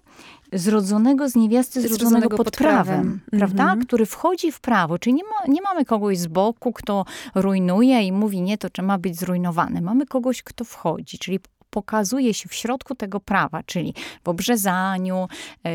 zrodzonego 0.52 1.28
z 1.28 1.34
niewiasty, 1.34 1.80
zrodzonego, 1.80 1.98
zrodzonego 1.98 2.36
pod, 2.36 2.46
pod 2.46 2.56
prawem, 2.56 2.84
prawem 2.84 3.20
prawda? 3.30 3.62
Mhm. 3.62 3.84
Który 3.84 4.06
wchodzi 4.06 4.52
w 4.52 4.60
prawo. 4.60 4.98
Czyli 4.98 5.14
nie, 5.14 5.22
ma, 5.24 5.52
nie 5.52 5.62
mamy 5.62 5.84
kogoś 5.84 6.18
z 6.18 6.26
boku, 6.26 6.72
kto 6.72 7.04
rujnuje 7.34 8.02
i 8.02 8.12
mówi, 8.12 8.42
nie, 8.42 8.58
to 8.58 8.70
trzeba 8.70 8.98
być 8.98 9.18
zrujnowany. 9.18 9.80
Mamy 9.80 10.06
kogoś, 10.06 10.42
kto 10.42 10.64
wchodzi, 10.64 11.18
czyli 11.18 11.40
pokazuje 11.70 12.34
się 12.34 12.48
w 12.48 12.54
środku 12.54 12.94
tego 12.94 13.20
prawa, 13.20 13.62
czyli 13.62 13.94
w 14.24 14.28
obrzezaniu, 14.28 15.28
e, 15.62 15.70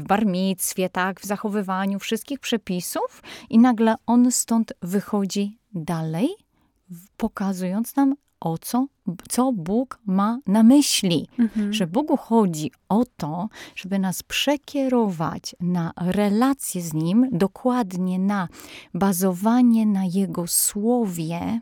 w 0.00 0.04
barmictwie, 0.06 0.88
tak, 0.88 1.20
w 1.20 1.24
zachowywaniu 1.24 1.98
wszystkich 1.98 2.40
przepisów 2.40 3.22
i 3.50 3.58
nagle 3.58 3.94
on 4.06 4.32
stąd 4.32 4.72
wychodzi 4.82 5.58
dalej, 5.74 6.28
pokazując 7.16 7.96
nam 7.96 8.14
o 8.42 8.58
co, 8.58 8.86
co 9.28 9.52
Bóg 9.52 9.98
ma 10.06 10.38
na 10.46 10.62
myśli. 10.62 11.28
Mhm. 11.38 11.72
Że 11.72 11.86
Bogu 11.86 12.16
chodzi 12.16 12.70
o 12.88 13.04
to, 13.16 13.48
żeby 13.74 13.98
nas 13.98 14.22
przekierować 14.22 15.56
na 15.60 15.92
relacje 15.96 16.82
z 16.82 16.94
Nim, 16.94 17.28
dokładnie 17.32 18.18
na 18.18 18.48
bazowanie 18.94 19.86
na 19.86 20.04
Jego 20.04 20.46
słowie, 20.46 21.60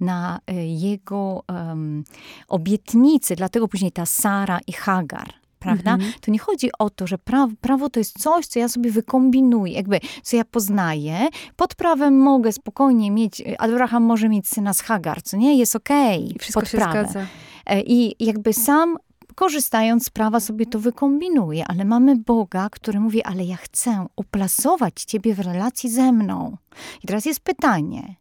na 0.00 0.40
e, 0.46 0.66
Jego 0.66 1.42
um, 1.48 2.04
obietnicy. 2.48 3.36
Dlatego 3.36 3.68
później 3.68 3.92
ta 3.92 4.06
Sara 4.06 4.60
i 4.66 4.72
Hagar 4.72 5.39
prawda? 5.60 5.94
Mhm. 5.94 6.12
To 6.20 6.30
nie 6.30 6.38
chodzi 6.38 6.70
o 6.78 6.90
to, 6.90 7.06
że 7.06 7.18
prawo, 7.18 7.52
prawo 7.60 7.90
to 7.90 8.00
jest 8.00 8.18
coś, 8.18 8.46
co 8.46 8.58
ja 8.58 8.68
sobie 8.68 8.90
wykombinuję, 8.90 9.72
jakby, 9.72 10.00
co 10.22 10.36
ja 10.36 10.44
poznaję. 10.44 11.28
Pod 11.56 11.74
prawem 11.74 12.18
mogę 12.18 12.52
spokojnie 12.52 13.10
mieć, 13.10 13.42
Abraham 13.58 14.02
może 14.02 14.28
mieć 14.28 14.48
syna 14.48 14.74
z 14.74 14.80
Hagar, 14.80 15.22
co 15.22 15.36
nie? 15.36 15.58
Jest 15.58 15.76
okej. 15.76 16.24
Okay, 16.24 16.38
wszystko 16.38 16.60
pod 16.60 16.70
się 16.70 16.78
prawem. 16.78 17.04
zgadza. 17.04 17.26
E, 17.66 17.80
I 17.80 18.24
jakby 18.24 18.52
sam 18.52 18.96
korzystając 19.34 20.06
z 20.06 20.10
prawa 20.10 20.40
sobie 20.40 20.66
to 20.66 20.80
wykombinuje, 20.80 21.64
ale 21.68 21.84
mamy 21.84 22.16
Boga, 22.16 22.68
który 22.70 23.00
mówi, 23.00 23.22
ale 23.22 23.44
ja 23.44 23.56
chcę 23.56 24.06
uplasować 24.16 25.04
ciebie 25.04 25.34
w 25.34 25.40
relacji 25.40 25.90
ze 25.90 26.12
mną. 26.12 26.56
I 27.04 27.06
teraz 27.06 27.24
jest 27.24 27.40
pytanie, 27.40 28.14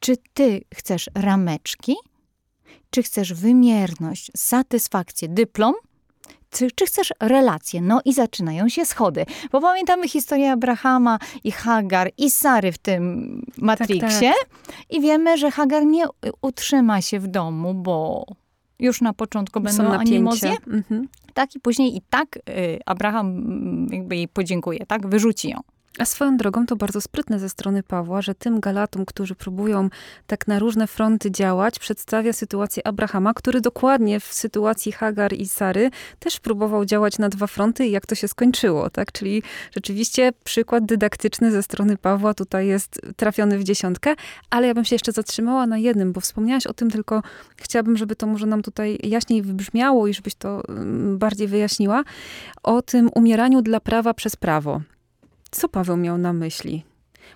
czy 0.00 0.16
ty 0.34 0.64
chcesz 0.74 1.10
rameczki, 1.14 1.94
czy 2.90 3.02
chcesz 3.02 3.34
wymierność, 3.34 4.30
satysfakcję, 4.36 5.28
dyplom, 5.28 5.74
czy, 6.52 6.70
czy, 6.70 6.86
chcesz 6.86 7.12
relacje? 7.20 7.80
No 7.80 8.00
i 8.04 8.12
zaczynają 8.12 8.68
się 8.68 8.84
schody. 8.84 9.26
Bo 9.52 9.60
pamiętamy 9.60 10.08
historię 10.08 10.52
Abrahama 10.52 11.18
i 11.44 11.52
Hagar 11.52 12.10
i 12.18 12.30
Sary 12.30 12.72
w 12.72 12.78
tym 12.78 13.46
Matrixie. 13.58 14.32
Tak, 14.32 14.48
tak. 14.66 14.76
I 14.90 15.00
wiemy, 15.00 15.38
że 15.38 15.50
Hagar 15.50 15.86
nie 15.86 16.04
utrzyma 16.42 17.02
się 17.02 17.20
w 17.20 17.26
domu, 17.26 17.74
bo 17.74 18.26
już 18.78 19.00
na 19.00 19.12
początku 19.12 19.60
będą 19.60 19.92
animozje. 19.92 20.56
Mhm. 20.66 21.08
Tak, 21.34 21.54
i 21.54 21.60
później 21.60 21.96
i 21.96 22.00
tak 22.10 22.36
y, 22.36 22.78
Abraham 22.86 23.26
mm, 23.26 23.86
jakby 23.90 24.16
jej 24.16 24.28
podziękuje, 24.28 24.86
tak? 24.86 25.06
Wyrzuci 25.06 25.50
ją. 25.50 25.60
A 25.98 26.04
swoją 26.04 26.36
drogą 26.36 26.66
to 26.66 26.76
bardzo 26.76 27.00
sprytne 27.00 27.38
ze 27.38 27.48
strony 27.48 27.82
Pawła, 27.82 28.22
że 28.22 28.34
tym 28.34 28.60
Galatom, 28.60 29.06
którzy 29.06 29.34
próbują 29.34 29.88
tak 30.26 30.46
na 30.46 30.58
różne 30.58 30.86
fronty 30.86 31.30
działać, 31.30 31.78
przedstawia 31.78 32.32
sytuację 32.32 32.86
Abrahama, 32.86 33.34
który 33.34 33.60
dokładnie 33.60 34.20
w 34.20 34.24
sytuacji 34.24 34.92
Hagar 34.92 35.32
i 35.32 35.48
Sary 35.48 35.90
też 36.18 36.40
próbował 36.40 36.84
działać 36.84 37.18
na 37.18 37.28
dwa 37.28 37.46
fronty 37.46 37.86
i 37.86 37.90
jak 37.90 38.06
to 38.06 38.14
się 38.14 38.28
skończyło, 38.28 38.90
tak? 38.90 39.12
Czyli 39.12 39.42
rzeczywiście 39.74 40.32
przykład 40.44 40.84
dydaktyczny 40.84 41.50
ze 41.50 41.62
strony 41.62 41.96
Pawła 41.96 42.34
tutaj 42.34 42.66
jest 42.66 43.00
trafiony 43.16 43.58
w 43.58 43.64
dziesiątkę, 43.64 44.14
ale 44.50 44.66
ja 44.66 44.74
bym 44.74 44.84
się 44.84 44.94
jeszcze 44.94 45.12
zatrzymała 45.12 45.66
na 45.66 45.78
jednym, 45.78 46.12
bo 46.12 46.20
wspomniałaś 46.20 46.66
o 46.66 46.74
tym, 46.74 46.90
tylko 46.90 47.22
chciałabym, 47.56 47.96
żeby 47.96 48.16
to 48.16 48.26
może 48.26 48.46
nam 48.46 48.62
tutaj 48.62 48.98
jaśniej 49.02 49.42
wybrzmiało 49.42 50.06
i 50.06 50.14
żebyś 50.14 50.34
to 50.34 50.62
mm, 50.68 51.18
bardziej 51.18 51.48
wyjaśniła, 51.48 52.04
o 52.62 52.82
tym 52.82 53.10
umieraniu 53.14 53.62
dla 53.62 53.80
prawa 53.80 54.14
przez 54.14 54.36
prawo. 54.36 54.80
Co 55.52 55.68
Paweł 55.68 55.96
miał 55.96 56.18
na 56.18 56.32
myśli? 56.32 56.84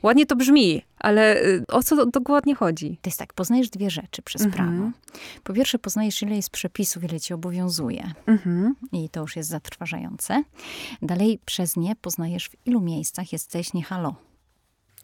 Ładnie 0.02 0.26
to 0.26 0.36
brzmi, 0.36 0.82
ale 0.98 1.42
y, 1.42 1.64
o 1.68 1.82
co 1.82 2.06
dokładnie 2.06 2.54
chodzi? 2.54 2.98
To 3.02 3.08
jest 3.10 3.18
tak, 3.18 3.32
poznajesz 3.32 3.70
dwie 3.70 3.90
rzeczy 3.90 4.22
przez 4.22 4.42
mhm. 4.42 4.68
prawo. 4.68 4.90
Po 5.44 5.52
pierwsze, 5.52 5.78
poznajesz, 5.78 6.22
ile 6.22 6.36
jest 6.36 6.50
przepisów, 6.50 7.04
ile 7.04 7.20
ci 7.20 7.34
obowiązuje. 7.34 8.12
Mhm. 8.26 8.74
I 8.92 9.08
to 9.08 9.20
już 9.20 9.36
jest 9.36 9.50
zatrważające. 9.50 10.42
Dalej, 11.02 11.38
przez 11.44 11.76
nie 11.76 11.96
poznajesz, 11.96 12.48
w 12.48 12.66
ilu 12.66 12.80
miejscach 12.80 13.32
jesteś 13.32 13.72
niehalo. 13.72 14.14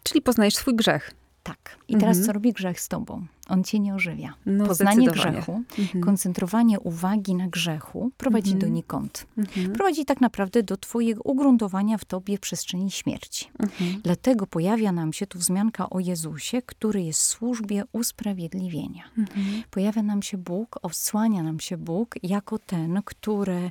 Czyli 0.03 0.23
poznajesz 0.23 0.55
swój 0.55 0.77
grzech. 0.77 1.15
Tak. 1.43 1.79
I 1.89 1.93
teraz 1.93 2.17
mhm. 2.17 2.27
co 2.27 2.33
robi 2.33 2.53
grzech 2.53 2.81
z 2.81 2.89
tobą? 2.89 3.27
On 3.49 3.65
cię 3.65 3.81
nie 3.81 3.95
ożywia. 3.95 4.35
No, 4.47 4.67
Poznanie 4.67 5.11
grzechu, 5.11 5.63
mhm. 5.79 6.05
koncentrowanie 6.05 6.81
uwagi 6.81 7.35
na 7.35 7.49
grzechu 7.49 8.11
prowadzi 8.17 8.53
mhm. 8.53 8.71
donikąd. 8.71 9.27
Mhm. 9.39 9.73
Prowadzi 9.73 10.05
tak 10.05 10.21
naprawdę 10.21 10.63
do 10.63 10.77
twojego 10.77 11.23
ugruntowania 11.23 11.99
w 11.99 12.05
tobie 12.05 12.39
przestrzeni 12.39 12.91
śmierci. 12.91 13.51
Mhm. 13.59 14.01
Dlatego 14.05 14.47
pojawia 14.47 14.93
nam 14.93 15.13
się 15.13 15.27
tu 15.27 15.39
wzmianka 15.39 15.91
o 15.91 16.01
Jezusie, 16.01 16.63
który 16.63 17.03
jest 17.03 17.21
w 17.21 17.25
służbie 17.25 17.83
usprawiedliwienia. 17.93 19.03
Mhm. 19.19 19.63
Pojawia 19.71 20.03
nam 20.03 20.23
się 20.23 20.39
Bóg, 20.39 20.79
odsłania 20.83 21.43
nam 21.43 21.61
się 21.61 21.77
Bóg 21.77 22.15
jako 22.23 22.59
ten, 22.59 23.03
który 23.05 23.71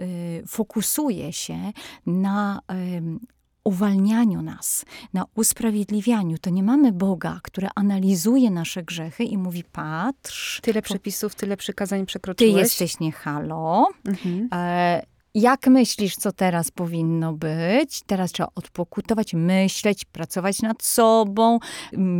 y, 0.00 0.42
fokusuje 0.46 1.32
się 1.32 1.72
na 2.06 2.60
y, 2.72 3.33
uwalnianiu 3.64 4.42
nas, 4.42 4.84
na 5.12 5.24
usprawiedliwianiu. 5.34 6.38
To 6.38 6.50
nie 6.50 6.62
mamy 6.62 6.92
Boga, 6.92 7.40
który 7.42 7.68
analizuje 7.74 8.50
nasze 8.50 8.82
grzechy 8.82 9.24
i 9.24 9.38
mówi: 9.38 9.64
Patrz. 9.64 10.60
Tyle 10.60 10.82
przepisów, 10.82 11.34
tyle 11.34 11.56
przykazań 11.56 12.06
przekroczyłeś. 12.06 12.54
Ty 12.54 12.58
jesteś 12.58 13.00
nie 13.00 13.12
halo. 13.12 13.88
Mhm. 14.04 14.48
E, 14.52 15.13
jak 15.34 15.66
myślisz, 15.66 16.16
co 16.16 16.32
teraz 16.32 16.70
powinno 16.70 17.32
być? 17.32 18.02
Teraz 18.06 18.32
trzeba 18.32 18.48
odpokutować, 18.54 19.34
myśleć, 19.34 20.04
pracować 20.04 20.62
nad 20.62 20.82
sobą, 20.82 21.58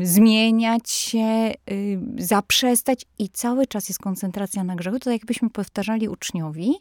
zmieniać 0.03 0.91
się, 0.91 1.53
y, 1.71 2.01
zaprzestać 2.19 3.05
i 3.19 3.29
cały 3.29 3.67
czas 3.67 3.89
jest 3.89 4.01
koncentracja 4.01 4.65
na 4.65 4.77
grzechu. 4.77 4.99
To 4.99 5.05
tak 5.05 5.13
jakbyśmy 5.13 5.51
powtarzali 5.51 6.09
uczniowi, 6.09 6.75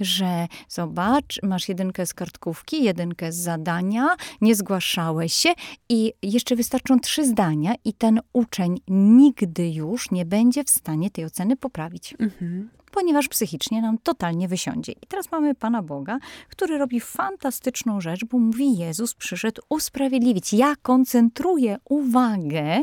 że 0.00 0.46
zobacz, 0.68 1.42
masz 1.42 1.68
jedynkę 1.68 2.06
z 2.06 2.14
kartkówki, 2.14 2.84
jedynkę 2.84 3.32
z 3.32 3.36
zadania, 3.36 4.08
nie 4.40 4.54
zgłaszałeś 4.54 5.34
się 5.34 5.52
i 5.88 6.12
jeszcze 6.22 6.56
wystarczą 6.56 7.00
trzy 7.00 7.26
zdania 7.26 7.74
i 7.84 7.92
ten 7.92 8.20
uczeń 8.32 8.80
nigdy 8.88 9.70
już 9.70 10.10
nie 10.10 10.26
będzie 10.26 10.64
w 10.64 10.70
stanie 10.70 11.10
tej 11.10 11.24
oceny 11.24 11.56
poprawić. 11.56 12.14
Mhm 12.18 12.79
ponieważ 12.90 13.28
psychicznie 13.28 13.82
nam 13.82 13.98
totalnie 13.98 14.48
wysiądzie. 14.48 14.92
I 14.92 15.06
teraz 15.08 15.32
mamy 15.32 15.54
Pana 15.54 15.82
Boga, 15.82 16.18
który 16.48 16.78
robi 16.78 17.00
fantastyczną 17.00 18.00
rzecz, 18.00 18.24
bo 18.24 18.38
mówi: 18.38 18.78
Jezus 18.78 19.14
przyszedł 19.14 19.62
usprawiedliwić. 19.68 20.52
Ja 20.52 20.74
koncentruję 20.82 21.78
uwagę 21.84 22.82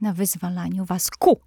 na 0.00 0.12
wyzwalaniu 0.12 0.84
was 0.84 1.10
ku 1.10 1.40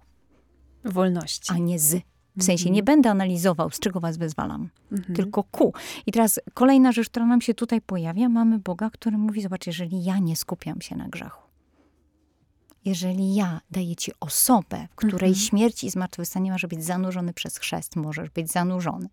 wolności, 0.84 1.52
a 1.52 1.58
nie 1.58 1.78
z. 1.78 2.02
W 2.36 2.44
sensie 2.44 2.62
mhm. 2.62 2.74
nie 2.74 2.82
będę 2.82 3.10
analizował, 3.10 3.70
z 3.70 3.80
czego 3.80 4.00
was 4.00 4.16
wyzwalam, 4.16 4.68
mhm. 4.92 5.16
tylko 5.16 5.42
ku. 5.42 5.72
I 6.06 6.12
teraz 6.12 6.40
kolejna 6.54 6.92
rzecz, 6.92 7.08
która 7.08 7.26
nam 7.26 7.40
się 7.40 7.54
tutaj 7.54 7.80
pojawia, 7.80 8.28
mamy 8.28 8.58
Boga, 8.58 8.90
który 8.90 9.18
mówi: 9.18 9.42
Zobacz, 9.42 9.66
jeżeli 9.66 10.04
ja 10.04 10.18
nie 10.18 10.36
skupiam 10.36 10.80
się 10.80 10.96
na 10.96 11.08
grzechu, 11.08 11.49
jeżeli 12.84 13.34
ja 13.34 13.60
daję 13.70 13.96
ci 13.96 14.12
osobę, 14.20 14.88
w 14.90 14.94
której 14.94 15.30
Mhm. 15.30 15.34
śmierć 15.34 15.84
i 15.84 15.90
zmartwychwstanie 15.90 16.52
może 16.52 16.68
być 16.68 16.84
zanurzony 16.84 17.32
przez 17.32 17.58
chrzest, 17.58 17.96
możesz 17.96 18.30
być 18.30 18.50
zanurzony. 18.50 19.08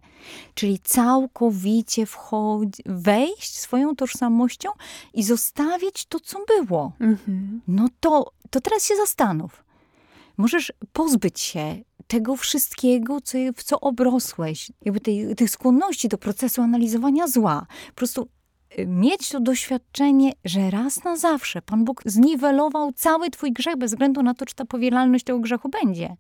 Czyli 0.54 0.80
całkowicie 0.80 2.06
wchodzi, 2.06 2.84
wejść 2.86 3.58
swoją 3.58 3.96
tożsamością 3.96 4.70
i 5.14 5.24
zostawić 5.24 6.06
to, 6.06 6.20
co 6.20 6.40
było. 6.48 6.92
Mhm. 7.00 7.62
No 7.68 7.88
to, 8.00 8.32
to 8.50 8.62
teraz 8.62 8.88
się 8.88 8.96
zastanów. 8.96 9.64
Możesz 10.38 10.74
pozbyć 10.94 11.40
się 11.40 11.76
tego 12.08 12.36
wszystkiego, 12.36 13.22
co, 13.22 13.38
w 13.56 13.64
co 13.64 13.80
obrosłeś, 13.80 14.72
jakby 14.86 15.00
tej, 15.00 15.36
tych 15.36 15.50
skłonności 15.50 16.08
do 16.08 16.18
procesu 16.18 16.62
analizowania 16.62 17.28
zła. 17.28 17.66
Po 17.88 17.94
prostu 17.96 18.28
mieć 18.88 19.30
to 19.30 19.40
doświadczenie, 19.40 20.32
że 20.46 20.70
raz 20.70 21.04
na 21.04 21.18
zawsze 21.18 21.62
Pan 21.62 21.86
Bóg 21.86 22.02
zniwelował 22.06 22.92
cały 22.92 23.30
twój 23.30 23.52
grzech, 23.52 23.78
bez 23.78 23.92
względu 23.92 24.24
na 24.24 24.34
to, 24.34 24.46
czy 24.46 24.56
ta 24.56 24.66
powielalność 24.66 25.26
tego 25.26 25.40
grzechu 25.40 25.70
będzie. 25.70 26.16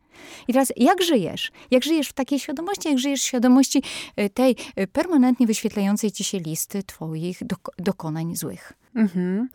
I 0.47 0.53
teraz 0.53 0.73
jak 0.75 1.03
żyjesz? 1.03 1.51
Jak 1.71 1.83
żyjesz 1.83 2.09
w 2.09 2.13
takiej 2.13 2.39
świadomości? 2.39 2.89
Jak 2.89 2.99
żyjesz 2.99 3.21
w 3.21 3.25
świadomości 3.25 3.83
y, 4.19 4.29
tej 4.29 4.55
y, 4.79 4.87
permanentnie 4.87 5.47
wyświetlającej 5.47 6.11
ci 6.11 6.23
się 6.23 6.39
listy 6.39 6.83
twoich 6.83 7.43
dok- 7.43 7.73
dokonań 7.77 8.35
złych? 8.35 8.73
Mhm. 8.97 9.49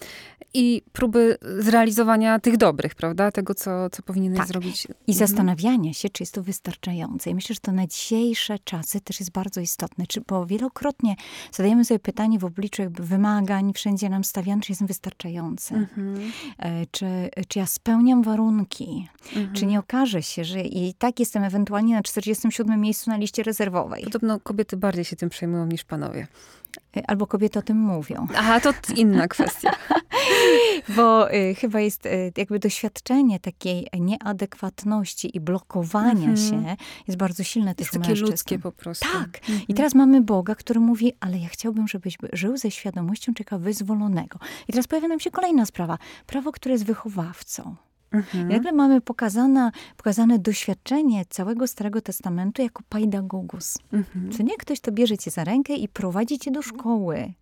I 0.54 0.82
próby 0.92 1.38
zrealizowania 1.58 2.38
tych 2.38 2.56
dobrych, 2.56 2.94
prawda? 2.94 3.30
Tego, 3.32 3.54
co, 3.54 3.90
co 3.90 4.02
powinieneś 4.02 4.38
Tak. 4.38 4.48
zrobić. 4.48 4.84
I 4.84 4.88
Mhm. 5.12 5.18
zastanawiania 5.28 5.92
się, 5.92 6.08
czy 6.08 6.22
jest 6.22 6.34
to 6.34 6.42
wystarczające. 6.42 7.30
I 7.30 7.34
myślę, 7.34 7.54
że 7.54 7.60
to 7.60 7.72
na 7.72 7.86
dzisiejsze 7.86 8.58
czasy 8.64 9.00
też 9.00 9.20
jest 9.20 9.32
bardzo 9.32 9.60
istotne, 9.60 10.06
czy, 10.06 10.20
bo 10.28 10.46
wielokrotnie 10.46 11.16
zadajemy 11.52 11.84
sobie 11.84 11.98
pytanie 11.98 12.38
w 12.38 12.44
obliczu 12.44 12.82
jakby 12.82 13.02
wymagań, 13.02 13.72
wszędzie 13.72 14.08
nam 14.08 14.24
stawiane, 14.24 14.62
czy 14.62 14.72
jestem 14.72 14.88
wystarczający, 14.88 15.74
Mhm. 15.74 16.32
e, 16.58 16.86
czy, 16.90 17.06
czy 17.48 17.58
ja 17.58 17.66
spełniam 17.66 18.22
warunki, 18.22 19.08
Mhm. 19.36 19.54
czy 19.54 19.66
nie 19.66 19.78
okaże 19.78 20.22
się, 20.22 20.44
że 20.44 20.60
i 20.60 20.94
tak 20.94 21.20
jestem 21.20 21.44
ewentualnie 21.44 21.94
na 21.94 22.02
47 22.02 22.80
miejscu 22.80 23.10
na 23.10 23.16
liście 23.16 23.42
rezerwowej. 23.42 24.04
Podobno 24.04 24.40
kobiety 24.40 24.76
bardziej 24.76 25.04
się 25.04 25.16
tym 25.16 25.28
przejmują 25.28 25.66
niż 25.66 25.84
panowie. 25.84 26.26
E, 26.96 27.10
Albo 27.10 27.26
kobiety 27.26 27.58
o 27.58 27.62
tym 27.62 27.76
mówią. 27.76 28.26
Aha, 28.36 28.60
to 28.60 28.72
inna 28.96 29.28
kwestia. 29.28 29.70
Bo 30.96 31.32
y, 31.34 31.54
chyba 31.54 31.80
jest 31.80 32.06
y, 32.06 32.32
jakby 32.36 32.58
doświadczenie 32.58 33.40
takiej 33.40 33.86
nieadekwatności 34.00 35.36
i 35.36 35.40
blokowania 35.40 36.10
Mhm. 36.28 36.36
się 36.36 36.76
jest 37.08 37.18
bardzo 37.18 37.42
silne 37.44 37.74
tych 37.74 37.86
Jest 37.86 37.92
takie 37.92 38.08
mężczyzn. 38.08 38.30
ludzkie 38.30 38.58
po 38.58 38.72
prostu. 38.72 39.08
Tak. 39.12 39.38
Mhm. 39.40 39.60
I 39.68 39.74
teraz 39.74 39.94
mamy 39.94 40.20
Boga, 40.20 40.54
który 40.54 40.80
mówi, 40.80 41.12
ale 41.20 41.38
ja 41.38 41.48
chciałbym, 41.48 41.88
żebyś 41.88 42.18
żył 42.32 42.56
ze 42.56 42.70
świadomością 42.70 43.34
człowieka 43.34 43.58
wyzwolonego. 43.58 44.38
I 44.68 44.72
teraz 44.72 44.86
pojawia 44.86 45.08
nam 45.08 45.20
się 45.20 45.30
kolejna 45.30 45.66
sprawa. 45.66 45.98
Prawo, 46.26 46.52
które 46.52 46.72
jest 46.72 46.84
wychowawcą. 46.84 47.76
Mhm. 48.12 48.50
I 48.50 48.54
nagle 48.54 48.72
mamy 48.72 49.00
pokazana, 49.00 49.72
pokazane 49.96 50.38
doświadczenie 50.38 51.24
całego 51.28 51.66
Starego 51.66 52.00
Testamentu 52.00 52.62
jako 52.62 52.82
paidagogus. 52.88 53.78
Mhm. 53.92 54.32
To 54.36 54.42
nie 54.42 54.56
ktoś, 54.56 54.80
to 54.80 54.92
bierze 54.92 55.18
cię 55.18 55.30
za 55.30 55.44
rękę 55.44 55.74
i 55.74 55.88
prowadzi 55.88 56.38
cię 56.38 56.50
do 56.50 56.62
szkoły. 56.62 57.32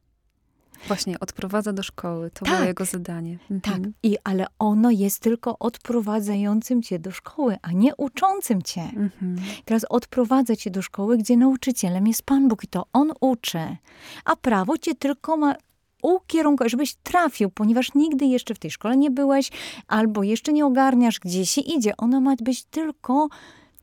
Właśnie, 0.89 1.21
odprowadza 1.21 1.73
do 1.73 1.83
szkoły. 1.83 2.31
To 2.31 2.45
Tak. 2.45 2.55
było 2.55 2.67
jego 2.69 2.85
zadanie. 2.85 3.39
Mhm. 3.51 3.61
Tak, 3.61 3.93
i, 4.03 4.17
ale 4.25 4.47
ono 4.59 4.91
jest 4.91 5.19
tylko 5.19 5.59
odprowadzającym 5.59 6.83
cię 6.83 6.99
do 6.99 7.11
szkoły, 7.11 7.57
a 7.63 7.73
nie 7.73 7.97
uczącym 7.97 8.63
cię. 8.63 8.83
Mhm. 8.83 9.37
Teraz 9.65 9.85
odprowadza 9.89 10.57
cię 10.57 10.71
do 10.71 10.83
szkoły, 10.83 11.19
gdzie 11.19 11.37
nauczycielem 11.37 12.07
jest 12.07 12.23
Pan 12.23 12.49
Bóg 12.49 12.65
i 12.65 12.67
to 12.67 12.87
On 12.93 13.13
uczy. 13.21 13.77
A 14.25 14.37
prawo 14.37 14.79
cię 14.79 14.95
tylko 14.95 15.37
ma 15.37 15.55
ukierunkować, 16.03 16.71
żebyś 16.71 16.95
trafił, 16.95 17.51
ponieważ 17.51 17.95
nigdy 17.95 18.25
jeszcze 18.25 18.55
w 18.55 18.59
tej 18.59 18.71
szkole 18.71 18.97
nie 18.97 19.11
byłeś, 19.11 19.51
albo 19.89 20.23
jeszcze 20.23 20.53
nie 20.53 20.67
ogarniasz, 20.67 21.21
gdzie 21.21 21.47
się 21.47 21.61
idzie. 21.61 21.97
Ono 21.97 22.21
ma 22.21 22.35
być 22.43 22.65
tylko 22.65 23.29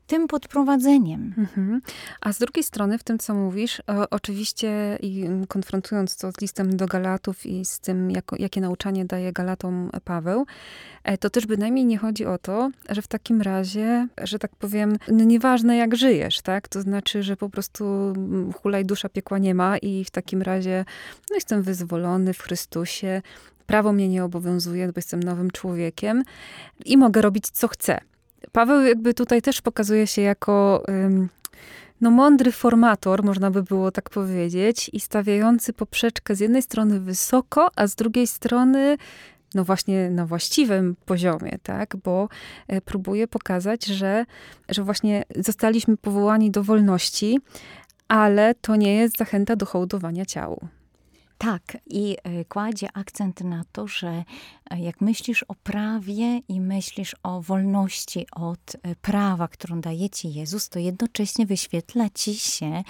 tym 0.08 0.28
podprowadzeniem. 0.28 1.34
Mhm. 1.38 1.80
A 2.20 2.32
z 2.32 2.38
drugiej 2.38 2.64
strony, 2.64 2.98
w 2.98 3.04
tym, 3.04 3.18
co 3.18 3.34
mówisz, 3.34 3.82
o, 3.86 4.10
oczywiście 4.10 4.98
i 5.00 5.22
mm, 5.24 5.46
konfrontując 5.46 6.16
to 6.16 6.32
z 6.32 6.40
listem 6.40 6.76
do 6.76 6.86
Galatów 6.86 7.46
i 7.46 7.64
z 7.64 7.80
tym, 7.80 8.10
jakie 8.38 8.60
nauczanie 8.60 9.04
daje 9.04 9.32
Galatom 9.32 9.90
Paweł, 10.04 10.46
e, 11.04 11.18
to 11.18 11.30
też 11.30 11.46
bynajmniej 11.46 11.84
nie 11.84 11.98
chodzi 11.98 12.26
o 12.26 12.38
to, 12.38 12.70
że 12.88 13.02
w 13.02 13.06
takim 13.06 13.42
razie, 13.42 14.08
że 14.22 14.38
tak 14.38 14.56
powiem, 14.56 14.96
no 15.08 15.24
nieważne 15.24 15.76
jak 15.76 15.96
żyjesz, 15.96 16.40
tak? 16.40 16.68
To 16.68 16.80
znaczy, 16.80 17.22
że 17.22 17.36
po 17.36 17.48
prostu 17.48 17.84
mm, 17.84 18.52
hulaj 18.52 18.84
dusza 18.84 19.08
piekła 19.08 19.38
nie 19.38 19.54
ma 19.54 19.78
i 19.78 20.04
w 20.04 20.10
takim 20.10 20.42
razie 20.42 20.84
no 21.30 21.36
jestem 21.36 21.62
wyzwolony 21.62 22.34
w 22.34 22.40
Chrystusie, 22.40 23.22
prawo 23.66 23.92
mnie 23.92 24.08
nie 24.08 24.24
obowiązuje, 24.24 24.86
bo 24.86 24.92
jestem 24.96 25.22
nowym 25.22 25.50
człowiekiem 25.50 26.22
i 26.84 26.96
mogę 26.96 27.22
robić 27.22 27.50
co 27.50 27.68
chcę. 27.68 28.00
Paweł 28.52 28.80
jakby 28.82 29.14
tutaj 29.14 29.42
też 29.42 29.62
pokazuje 29.62 30.06
się 30.06 30.22
jako 30.22 30.84
no, 32.00 32.10
mądry 32.10 32.52
formator, 32.52 33.24
można 33.24 33.50
by 33.50 33.62
było 33.62 33.90
tak 33.90 34.10
powiedzieć, 34.10 34.90
i 34.92 35.00
stawiający 35.00 35.72
poprzeczkę 35.72 36.34
z 36.34 36.40
jednej 36.40 36.62
strony 36.62 37.00
wysoko, 37.00 37.70
a 37.76 37.86
z 37.86 37.94
drugiej 37.94 38.26
strony 38.26 38.96
no 39.54 39.64
właśnie 39.64 40.10
na 40.10 40.26
właściwym 40.26 40.96
poziomie, 41.04 41.58
tak? 41.62 41.96
Bo 41.96 42.28
e, 42.68 42.80
próbuje 42.80 43.28
pokazać, 43.28 43.86
że, 43.86 44.24
że 44.68 44.82
właśnie 44.82 45.24
zostaliśmy 45.36 45.96
powołani 45.96 46.50
do 46.50 46.62
wolności, 46.62 47.38
ale 48.08 48.54
to 48.54 48.76
nie 48.76 48.96
jest 48.96 49.18
zachęta 49.18 49.56
do 49.56 49.66
hołdowania 49.66 50.24
ciału. 50.24 50.68
Tak, 51.38 51.76
i 51.86 52.16
e, 52.22 52.44
kładzie 52.44 52.88
akcent 52.94 53.40
na 53.40 53.64
to, 53.72 53.86
że 53.86 54.24
e, 54.70 54.80
jak 54.80 55.00
myślisz 55.00 55.42
o 55.42 55.54
prawie 55.54 56.38
i 56.48 56.60
myślisz 56.60 57.16
o 57.22 57.42
wolności 57.42 58.26
od 58.32 58.76
e, 58.82 58.96
prawa, 58.96 59.48
którą 59.48 59.80
daje 59.80 60.10
ci 60.10 60.32
Jezus, 60.34 60.68
to 60.68 60.78
jednocześnie 60.78 61.46
wyświetla 61.46 62.10
ci 62.10 62.34
się 62.34 62.82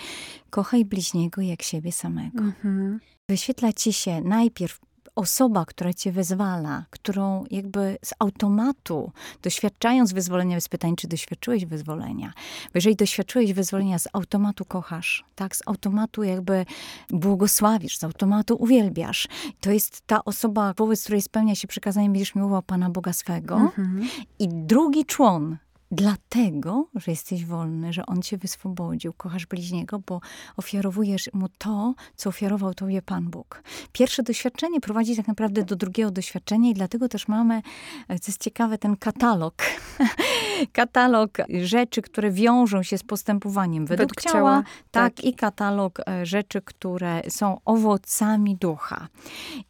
kochaj 0.50 0.84
bliźniego 0.84 1.42
jak 1.42 1.62
siebie 1.62 1.92
samego. 1.92 2.38
Mhm. 2.38 3.00
Wyświetla 3.30 3.72
ci 3.72 3.92
się 3.92 4.20
najpierw 4.20 4.80
osoba, 5.18 5.64
która 5.64 5.92
cię 5.92 6.12
wyzwala, 6.12 6.84
którą 6.90 7.44
jakby 7.50 7.98
z 8.04 8.14
automatu, 8.18 9.12
doświadczając 9.42 10.12
wyzwolenia, 10.12 10.54
jest 10.54 10.68
pytanie, 10.68 10.96
czy 10.96 11.08
doświadczyłeś 11.08 11.66
wyzwolenia. 11.66 12.32
Bo 12.64 12.70
jeżeli 12.74 12.96
doświadczyłeś 12.96 13.52
wyzwolenia, 13.52 13.98
z 13.98 14.08
automatu 14.12 14.64
kochasz, 14.64 15.24
tak? 15.34 15.56
Z 15.56 15.62
automatu 15.66 16.22
jakby 16.22 16.66
błogosławisz, 17.10 17.98
z 17.98 18.04
automatu 18.04 18.56
uwielbiasz. 18.56 19.28
To 19.60 19.70
jest 19.70 20.00
ta 20.06 20.24
osoba, 20.24 20.74
wobec 20.76 21.02
której 21.02 21.22
spełnia 21.22 21.54
się 21.54 21.68
przykazanie, 21.68 22.10
będziesz 22.10 22.34
miłował 22.34 22.62
Pana 22.62 22.90
Boga 22.90 23.12
swego. 23.12 23.56
Mhm. 23.56 24.08
I 24.38 24.48
drugi 24.48 25.04
człon, 25.04 25.56
dlatego, 25.90 26.88
że 26.94 27.10
jesteś 27.10 27.44
wolny, 27.44 27.92
że 27.92 28.06
On 28.06 28.22
cię 28.22 28.38
wyswobodził, 28.38 29.12
kochasz 29.12 29.46
bliźniego, 29.46 29.98
bo 30.06 30.20
ofiarowujesz 30.56 31.30
Mu 31.32 31.48
to, 31.58 31.94
co 32.16 32.28
ofiarował 32.28 32.74
Tobie 32.74 33.02
Pan 33.02 33.30
Bóg. 33.30 33.62
Pierwsze 33.92 34.22
doświadczenie 34.22 34.80
prowadzi 34.80 35.16
tak 35.16 35.28
naprawdę 35.28 35.64
do 35.64 35.76
drugiego 35.76 36.10
doświadczenia 36.10 36.70
i 36.70 36.74
dlatego 36.74 37.08
też 37.08 37.28
mamy, 37.28 37.62
e, 38.08 38.18
co 38.18 38.30
jest 38.30 38.42
ciekawe, 38.42 38.78
ten 38.78 38.96
katalog. 38.96 39.54
katalog 40.72 41.30
rzeczy, 41.62 42.02
które 42.02 42.30
wiążą 42.30 42.82
się 42.82 42.98
z 42.98 43.02
postępowaniem 43.02 43.86
według, 43.86 44.08
Według 44.10 44.20
ciała, 44.32 44.34
ciała, 44.34 44.62
tak, 44.90 45.14
tak. 45.14 45.24
i 45.24 45.34
katalog 45.34 46.00
e, 46.08 46.26
rzeczy, 46.26 46.62
które 46.62 47.22
są 47.28 47.60
owocami 47.64 48.56
ducha. 48.56 49.08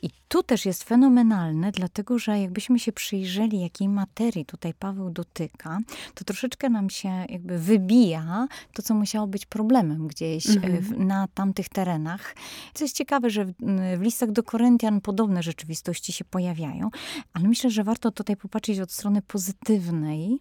I 0.03 0.11
tu 0.29 0.43
też 0.43 0.67
jest 0.67 0.85
fenomenalne, 0.85 1.73
dlatego 1.73 2.19
że 2.19 2.39
jakbyśmy 2.41 2.79
się 2.79 2.93
przyjrzeli, 2.93 3.61
jakiej 3.61 3.89
materii 3.89 4.45
tutaj 4.45 4.75
Paweł 4.75 5.11
dotyka, 5.11 5.79
to 6.15 6.25
troszeczkę 6.25 6.71
nam 6.71 6.91
się 6.91 7.09
jakby 7.29 7.59
wybija 7.59 8.47
to, 8.73 8.83
co 8.83 8.95
musiało 8.95 9.27
być 9.27 9.47
problemem 9.47 10.07
gdzieś 10.09 10.47
Mhm. 10.49 10.75
e, 10.75 10.81
w, 10.81 10.99
na 10.99 11.29
tamtych 11.35 11.69
terenach. 11.69 12.35
Co 12.75 12.85
jest 12.85 12.97
ciekawe, 12.97 13.31
że 13.31 13.45
w, 13.45 13.53
w 13.99 14.01
listach 14.01 14.31
do 14.33 14.43
Koryntian 14.43 15.01
podobne 15.01 15.43
rzeczywistości 15.43 16.13
się 16.13 16.25
pojawiają, 16.25 16.91
ale 17.33 17.49
myślę, 17.49 17.71
że 17.71 17.85
warto 17.85 18.11
tutaj 18.11 18.37
popatrzeć 18.37 18.81
od 18.81 18.93
strony 18.93 19.23
pozytywnej, 19.23 20.39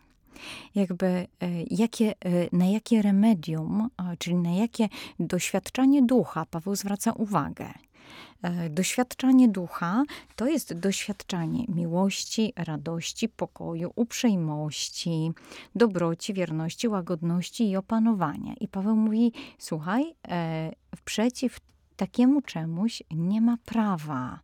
jakby 0.76 1.06
e, 1.06 1.28
jakie, 1.72 2.10
e, 2.10 2.16
na 2.52 2.66
jakie 2.66 3.02
remedium, 3.02 3.90
e, 3.98 4.18
czyli 4.18 4.36
na 4.36 4.52
jakie 4.52 4.90
doświadczanie 5.20 6.04
ducha 6.04 6.46
Paweł 6.46 6.76
zwraca 6.76 7.12
uwagę. 7.12 7.74
Doświadczanie 8.70 9.48
ducha 9.50 10.04
to 10.36 10.48
jest 10.48 10.74
doświadczanie 10.74 11.66
miłości, 11.68 12.54
radości, 12.56 13.30
pokoju, 13.30 13.92
uprzejmości, 13.96 15.32
dobroci, 15.76 16.34
wierności, 16.34 16.88
łagodności 16.88 17.70
i 17.70 17.78
opanowania. 17.78 18.54
I 18.60 18.68
Paweł 18.68 18.96
mówi: 18.96 19.34
Słuchaj, 19.58 20.16
przeciw 21.06 21.60
takiemu 21.98 22.42
czemuś 22.42 23.04
nie 23.12 23.42
ma 23.42 23.58
prawa. 23.66 24.40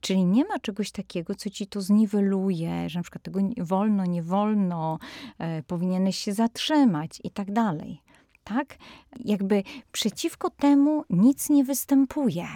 Czyli 0.00 0.24
nie 0.24 0.44
ma 0.44 0.58
czegoś 0.58 0.90
takiego, 0.90 1.34
co 1.34 1.50
ci 1.50 1.66
to 1.66 1.80
zniweluje, 1.80 2.88
że 2.88 2.98
na 2.98 3.02
przykład 3.02 3.22
tego 3.22 3.40
nie 3.40 3.64
wolno, 3.64 4.04
nie 4.06 4.22
wolno, 4.22 4.98
e, 5.38 5.62
powinieneś 5.62 6.18
się 6.18 6.32
zatrzymać 6.32 7.20
i 7.24 7.30
tak 7.30 7.52
dalej. 7.52 8.02
Tak? 8.44 8.78
Jakby 9.24 9.62
przeciwko 9.92 10.50
temu 10.50 11.04
nic 11.10 11.50
nie 11.50 11.64
występuje. 11.64 12.46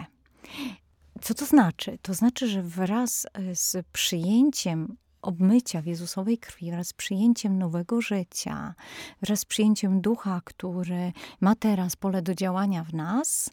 Co 1.21 1.35
to 1.35 1.47
znaczy? 1.47 1.99
To 2.03 2.15
znaczy, 2.15 2.49
że 2.49 2.63
wraz 2.63 3.27
e, 3.35 3.57
z 3.57 3.77
przyjęciem 3.93 4.97
obmycia 5.23 5.83
w 5.83 5.87
Jezusowej 5.87 6.39
krwi, 6.39 6.71
wraz 6.71 6.89
z 6.89 6.93
przyjęciem 6.93 7.59
nowego 7.59 8.01
życia, 8.01 8.75
wraz 9.23 9.41
z 9.41 9.45
przyjęciem 9.45 10.01
ducha, 10.01 10.41
który 10.45 11.13
ma 11.41 11.55
teraz 11.55 11.97
pole 11.97 12.23
do 12.23 12.35
działania 12.35 12.85
w 12.85 12.95
nas, 12.95 13.51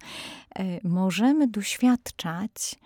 e, 0.55 0.88
możemy 0.88 1.47
doświadczać 1.47 2.79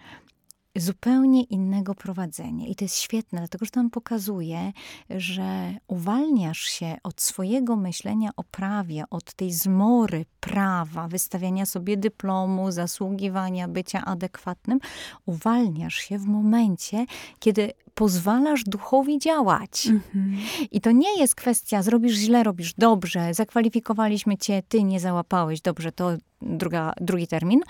zupełnie 0.76 1.44
innego 1.44 1.96
prowadzenia. 1.96 2.68
I 2.68 2.76
to 2.76 2.86
jest 2.86 2.98
świetne, 2.98 3.40
dlatego 3.40 3.66
że 3.66 3.72
to 3.72 3.80
nam 3.80 3.90
pokazuje, 3.90 4.72
że 5.10 5.74
uwalniasz 5.88 6.60
się 6.60 6.98
od 7.04 7.22
swojego 7.22 7.76
myślenia 7.76 8.30
o 8.36 8.44
prawie, 8.44 9.04
od 9.10 9.34
tej 9.34 9.52
zmory 9.52 10.26
prawa, 10.40 11.08
wystawiania 11.08 11.66
sobie 11.66 11.98
dyplomu, 11.98 12.72
zasługiwania, 12.72 13.68
bycia 13.68 14.06
adekwatnym. 14.06 14.80
Uwalniasz 15.26 15.96
się 15.96 16.18
w 16.18 16.26
momencie, 16.26 17.06
kiedy 17.40 17.72
pozwalasz 17.96 18.64
duchowi 18.64 19.20
działać. 19.20 19.88
Mhm. 19.88 20.38
I 20.72 20.82
to 20.82 20.92
nie 20.92 21.20
jest 21.20 21.36
kwestia, 21.36 21.84
zrobisz 21.84 22.14
źle, 22.14 22.44
robisz 22.44 22.74
dobrze, 22.74 23.34
zakwalifikowaliśmy 23.34 24.38
cię, 24.38 24.64
ty 24.70 24.84
nie 24.84 25.00
załapałeś 25.00 25.62
dobrze, 25.62 25.92
to 25.92 26.12
druga, 26.42 26.94
drugi 27.02 27.28
termin 27.28 27.62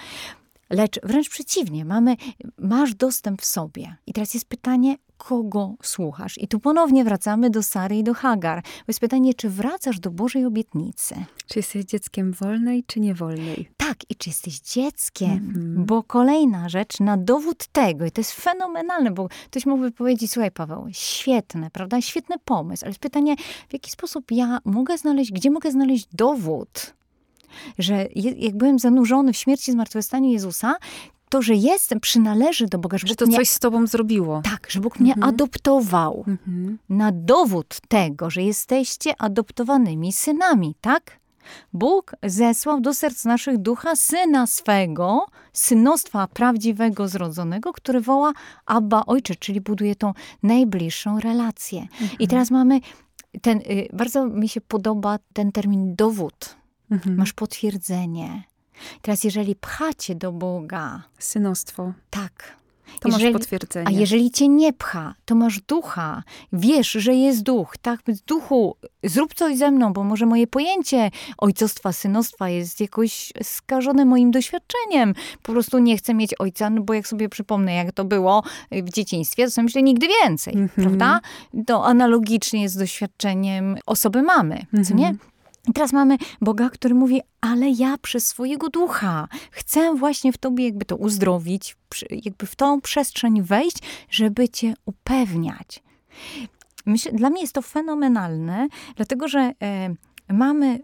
Lecz 0.69 0.99
wręcz 1.03 1.29
przeciwnie, 1.29 1.85
mamy, 1.85 2.15
masz 2.57 2.95
dostęp 2.95 3.41
w 3.41 3.45
sobie. 3.45 3.95
I 4.07 4.13
teraz 4.13 4.33
jest 4.33 4.45
pytanie, 4.45 4.97
kogo 5.17 5.75
słuchasz? 5.83 6.37
I 6.37 6.47
tu 6.47 6.59
ponownie 6.59 7.03
wracamy 7.03 7.49
do 7.49 7.63
Sary 7.63 7.97
i 7.97 8.03
do 8.03 8.13
Hagar. 8.13 8.63
Bo 8.63 8.83
jest 8.87 8.99
pytanie, 8.99 9.33
czy 9.33 9.49
wracasz 9.49 9.99
do 9.99 10.11
Bożej 10.11 10.45
obietnicy? 10.45 11.15
Czy 11.47 11.59
jesteś 11.59 11.85
dzieckiem 11.85 12.33
wolnej, 12.33 12.83
czy 12.87 12.99
niewolnej? 12.99 13.69
Tak, 13.77 13.97
i 14.09 14.15
czy 14.15 14.29
jesteś 14.29 14.59
dzieckiem? 14.59 15.53
Mm-hmm. 15.53 15.85
Bo 15.85 16.03
kolejna 16.03 16.69
rzecz, 16.69 16.99
na 16.99 17.17
dowód 17.17 17.67
tego, 17.67 18.05
i 18.05 18.11
to 18.11 18.21
jest 18.21 18.31
fenomenalne, 18.31 19.11
bo 19.11 19.27
ktoś 19.45 19.65
mógłby 19.65 19.91
powiedzieć, 19.91 20.31
słuchaj 20.31 20.51
Paweł, 20.51 20.87
świetne, 20.91 21.69
prawda? 21.71 22.01
Świetny 22.01 22.35
pomysł, 22.45 22.85
ale 22.85 22.89
jest 22.89 22.99
pytanie, 22.99 23.35
w 23.69 23.73
jaki 23.73 23.91
sposób 23.91 24.31
ja 24.31 24.59
mogę 24.65 24.97
znaleźć, 24.97 25.31
gdzie 25.31 25.51
mogę 25.51 25.71
znaleźć 25.71 26.07
dowód 26.13 26.93
że 27.79 28.07
jak 28.37 28.57
byłem 28.57 28.79
zanurzony 28.79 29.33
w 29.33 29.37
śmierci 29.37 29.71
i 29.71 29.73
zmartwychwstaniu 29.73 30.29
Jezusa, 30.29 30.75
to, 31.33 31.41
że 31.41 31.55
jestem, 31.55 31.99
przynależy 31.99 32.65
do 32.65 32.77
Boga. 32.77 32.97
Że, 32.97 33.07
że 33.07 33.15
to 33.15 33.25
mnie, 33.25 33.37
coś 33.37 33.49
z 33.49 33.59
tobą 33.59 33.87
zrobiło. 33.87 34.41
Tak, 34.43 34.67
że 34.69 34.79
Bóg 34.79 34.99
mnie 34.99 35.13
mhm. 35.13 35.33
adoptował. 35.33 36.25
Mhm. 36.27 36.77
Na 36.89 37.11
dowód 37.11 37.77
tego, 37.87 38.29
że 38.29 38.41
jesteście 38.41 39.21
adoptowanymi 39.21 40.13
synami, 40.13 40.75
tak? 40.81 41.19
Bóg 41.73 42.15
zesłał 42.23 42.81
do 42.81 42.93
serc 42.93 43.25
naszych 43.25 43.57
ducha 43.57 43.95
syna 43.95 44.47
swego, 44.47 45.25
synostwa 45.53 46.27
prawdziwego, 46.27 47.07
zrodzonego, 47.07 47.73
który 47.73 48.01
woła 48.01 48.33
Abba 48.65 49.03
Ojcze, 49.05 49.35
czyli 49.35 49.61
buduje 49.61 49.95
tą 49.95 50.13
najbliższą 50.43 51.19
relację. 51.19 51.81
Mhm. 51.81 52.09
I 52.19 52.27
teraz 52.27 52.51
mamy 52.51 52.79
ten, 53.41 53.57
y, 53.57 53.87
bardzo 53.93 54.25
mi 54.25 54.49
się 54.49 54.61
podoba 54.61 55.19
ten 55.33 55.51
termin 55.51 55.95
dowód 55.95 56.55
Mhm. 56.93 57.17
Masz 57.17 57.33
potwierdzenie. 57.33 58.43
Teraz, 59.01 59.23
jeżeli 59.23 59.55
pchacie 59.55 60.15
do 60.15 60.31
Boga. 60.31 61.03
Synostwo. 61.19 61.93
Tak. 62.09 62.63
To 62.99 63.09
jeżeli, 63.09 63.25
masz 63.25 63.33
potwierdzenie. 63.33 63.87
A 63.87 63.91
jeżeli 63.91 64.31
cię 64.31 64.47
nie 64.47 64.73
pcha, 64.73 65.15
to 65.25 65.35
masz 65.35 65.61
ducha. 65.61 66.23
Wiesz, 66.53 66.91
że 66.91 67.13
jest 67.13 67.43
duch. 67.43 67.77
Tak, 67.81 67.99
duchu, 68.27 68.75
zrób 69.03 69.33
coś 69.33 69.57
ze 69.57 69.71
mną, 69.71 69.93
bo 69.93 70.03
może 70.03 70.25
moje 70.25 70.47
pojęcie 70.47 71.11
ojcostwa, 71.37 71.93
synostwa 71.93 72.49
jest 72.49 72.79
jakoś 72.81 73.33
skażone 73.43 74.05
moim 74.05 74.31
doświadczeniem. 74.31 75.13
Po 75.43 75.51
prostu 75.51 75.79
nie 75.79 75.97
chcę 75.97 76.13
mieć 76.13 76.31
ojca, 76.39 76.69
no 76.69 76.81
bo 76.81 76.93
jak 76.93 77.07
sobie 77.07 77.29
przypomnę, 77.29 77.73
jak 77.73 77.91
to 77.91 78.05
było 78.05 78.43
w 78.71 78.89
dzieciństwie, 78.89 79.45
to 79.45 79.51
sobie 79.51 79.63
myślę 79.63 79.83
nigdy 79.83 80.07
więcej, 80.23 80.53
mm 80.53 80.67
-hmm. 80.67 80.81
prawda? 80.81 81.19
To 81.67 81.85
analogicznie 81.85 82.61
jest 82.61 82.75
z 82.75 82.77
doświadczeniem 82.77 83.77
osoby 83.85 84.21
mamy, 84.21 84.55
mm 84.55 84.83
-hmm. 84.83 84.87
co 84.87 84.93
nie? 84.93 85.15
I 85.67 85.73
teraz 85.73 85.93
mamy 85.93 86.17
Boga, 86.41 86.69
który 86.69 86.95
mówi, 86.95 87.21
ale 87.41 87.69
ja 87.69 87.97
przez 87.97 88.27
swojego 88.27 88.69
ducha 88.69 89.27
chcę 89.51 89.95
właśnie 89.95 90.33
w 90.33 90.37
tobie 90.37 90.65
jakby 90.65 90.85
to 90.85 90.95
uzdrowić, 90.95 91.77
jakby 92.09 92.45
w 92.45 92.55
tą 92.55 92.81
przestrzeń 92.81 93.41
wejść, 93.41 93.77
żeby 94.09 94.49
cię 94.49 94.73
upewniać. 94.85 95.83
Myślę, 96.85 97.11
dla 97.11 97.29
mnie 97.29 97.41
jest 97.41 97.53
to 97.53 97.61
fenomenalne, 97.61 98.67
dlatego 98.95 99.27
że 99.27 99.39
e, 99.39 99.95
mamy 100.29 100.79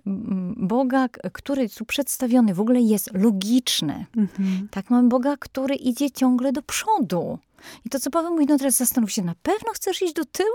Boga, 0.58 1.10
który 1.34 1.70
tu 1.70 1.86
przedstawiony, 1.86 2.54
w 2.54 2.62
ogóle 2.62 2.82
jest 2.82 3.10
logiczny. 3.14 4.06
Mhm. 4.18 4.68
Tak, 4.72 4.90
mamy 4.90 5.10
Boga, 5.10 5.38
który 5.38 5.76
idzie 5.76 6.12
ciągle 6.12 6.52
do 6.52 6.62
przodu. 6.62 7.40
I 7.86 7.90
to, 7.90 8.00
co 8.00 8.12
Paweł 8.12 8.34
mówi, 8.34 8.46
no 8.46 8.58
teraz 8.58 8.78
zastanów 8.78 9.12
się, 9.12 9.24
na 9.24 9.36
pewno 9.44 9.72
chcesz 9.74 10.02
iść 10.02 10.14
do 10.14 10.26
tyłu? 10.26 10.50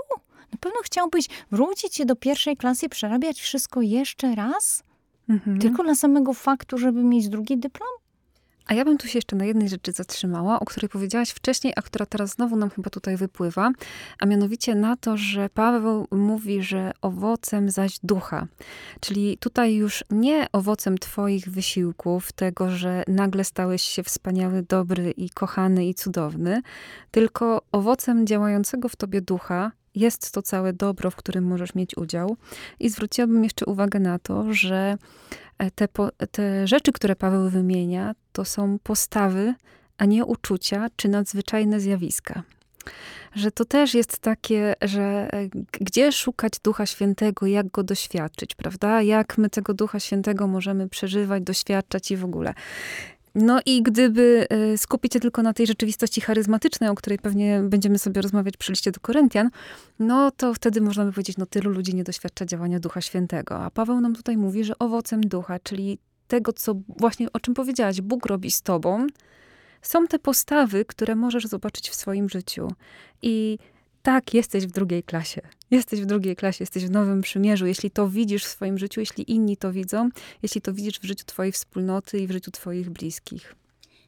Na 0.51 0.57
pewno 0.59 0.79
chciałbyś 0.83 1.27
wrócić 1.51 1.95
się 1.95 2.05
do 2.05 2.15
pierwszej 2.15 2.57
klasy 2.57 2.85
i 2.85 2.89
przerabiać 2.89 3.41
wszystko 3.41 3.81
jeszcze 3.81 4.35
raz? 4.35 4.83
Mhm. 5.29 5.59
Tylko 5.59 5.83
dla 5.83 5.95
samego 5.95 6.33
faktu, 6.33 6.77
żeby 6.77 7.03
mieć 7.03 7.29
drugi 7.29 7.57
dyplom? 7.57 7.89
A 8.67 8.73
ja 8.73 8.85
bym 8.85 8.97
tu 8.97 9.07
się 9.07 9.17
jeszcze 9.17 9.35
na 9.35 9.45
jednej 9.45 9.69
rzeczy 9.69 9.91
zatrzymała, 9.91 10.59
o 10.59 10.65
której 10.65 10.89
powiedziałaś 10.89 11.29
wcześniej, 11.29 11.73
a 11.75 11.81
która 11.81 12.05
teraz 12.05 12.31
znowu 12.31 12.55
nam 12.55 12.69
chyba 12.69 12.89
tutaj 12.89 13.17
wypływa, 13.17 13.71
a 14.19 14.25
mianowicie 14.25 14.75
na 14.75 14.95
to, 14.95 15.17
że 15.17 15.49
Paweł 15.49 16.07
mówi, 16.11 16.63
że 16.63 16.91
owocem 17.01 17.69
zaś 17.69 17.99
ducha. 18.03 18.47
Czyli 18.99 19.37
tutaj 19.37 19.75
już 19.75 20.03
nie 20.09 20.47
owocem 20.51 20.97
Twoich 20.97 21.49
wysiłków, 21.49 22.31
tego, 22.31 22.69
że 22.69 23.03
nagle 23.07 23.43
stałeś 23.43 23.81
się 23.81 24.03
wspaniały, 24.03 24.63
dobry 24.63 25.11
i 25.11 25.29
kochany 25.29 25.87
i 25.87 25.93
cudowny, 25.93 26.61
tylko 27.11 27.61
owocem 27.71 28.27
działającego 28.27 28.89
w 28.89 28.95
Tobie 28.95 29.21
ducha, 29.21 29.71
jest 29.95 30.31
to 30.31 30.41
całe 30.41 30.73
dobro, 30.73 31.11
w 31.11 31.15
którym 31.15 31.43
możesz 31.43 31.75
mieć 31.75 31.97
udział. 31.97 32.37
I 32.79 32.89
zwróciłabym 32.89 33.43
jeszcze 33.43 33.65
uwagę 33.65 33.99
na 33.99 34.19
to, 34.19 34.53
że 34.53 34.97
e, 35.57 35.71
te, 35.71 35.87
te 36.31 36.67
rzeczy, 36.67 36.91
które 36.91 37.15
Paweł 37.15 37.49
wymienia, 37.49 38.15
to 38.31 38.45
są 38.45 38.79
postawy, 38.83 39.53
a 39.97 40.05
nie 40.05 40.25
uczucia 40.25 40.87
czy 40.95 41.09
nadzwyczajne 41.09 41.79
zjawiska 41.79 42.43
że 43.35 43.51
to 43.51 43.65
też 43.65 43.93
jest 43.93 44.19
takie, 44.19 44.73
że 44.81 45.01
e, 45.33 45.49
gdzie 45.71 46.11
szukać 46.11 46.53
Ducha 46.63 46.85
Świętego, 46.85 47.45
jak 47.45 47.67
go 47.67 47.83
doświadczyć, 47.83 48.55
prawda? 48.55 49.01
Jak 49.01 49.37
my 49.37 49.49
tego 49.49 49.73
Ducha 49.73 49.99
Świętego 49.99 50.47
możemy 50.47 50.89
przeżywać, 50.89 51.43
doświadczać 51.43 52.11
i 52.11 52.17
w 52.17 52.25
ogóle. 52.25 52.53
No 53.35 53.59
i 53.65 53.83
gdyby 53.83 54.47
e, 54.49 54.77
skupić 54.77 55.13
się 55.13 55.19
tylko 55.19 55.43
na 55.43 55.53
tej 55.53 55.67
rzeczywistości 55.67 56.21
charyzmatycznej, 56.21 56.89
o 56.89 56.95
której 56.95 57.19
pewnie 57.19 57.61
będziemy 57.63 57.99
sobie 57.99 58.21
rozmawiać 58.21 58.57
przy 58.57 58.71
liście 58.71 58.91
do 58.91 58.99
Koryntian, 58.99 59.49
no 59.99 60.31
to 60.31 60.53
wtedy 60.53 60.81
można 60.81 61.05
by 61.05 61.11
powiedzieć, 61.11 61.37
no 61.37 61.45
tylu 61.45 61.71
ludzi 61.71 61.95
nie 61.95 62.03
doświadcza 62.03 62.45
działania 62.45 62.79
Ducha 62.79 63.01
Świętego. 63.01 63.59
A 63.59 63.71
Paweł 63.71 64.01
nam 64.01 64.15
tutaj 64.15 64.37
mówi, 64.37 64.63
że 64.63 64.79
owocem 64.79 65.21
Ducha, 65.21 65.59
czyli 65.59 65.97
tego, 66.27 66.53
co 66.53 66.75
właśnie 66.99 67.27
o 67.33 67.39
czym 67.39 67.53
powiedziałaś, 67.53 68.01
Bóg 68.01 68.25
robi 68.25 68.51
z 68.51 68.61
tobą, 68.61 69.07
są 69.81 70.07
te 70.07 70.19
postawy, 70.19 70.85
które 70.85 71.15
możesz 71.15 71.45
zobaczyć 71.45 71.89
w 71.89 71.95
swoim 71.95 72.29
życiu. 72.29 72.71
I 73.21 73.57
tak, 74.05 74.33
jesteś 74.33 74.67
w 74.67 74.71
drugiej 74.71 75.03
klasie. 75.03 75.41
Jesteś 75.71 76.01
w 76.01 76.05
drugiej 76.05 76.35
klasie, 76.35 76.63
jesteś 76.63 76.85
w 76.85 76.91
nowym 76.91 77.21
przymierzu. 77.21 77.65
Jeśli 77.65 77.91
to 77.91 78.09
widzisz 78.09 78.43
w 78.43 78.47
swoim 78.47 78.77
życiu, 78.77 78.99
jeśli 78.99 79.31
inni 79.31 79.57
to 79.57 79.71
widzą, 79.71 80.09
jeśli 80.43 80.61
to 80.61 80.73
widzisz 80.73 80.99
w 80.99 81.03
życiu 81.03 81.25
twojej 81.25 81.51
wspólnoty 81.51 82.19
i 82.19 82.27
w 82.27 82.31
życiu 82.31 82.51
twoich 82.51 82.89
bliskich. 82.89 83.55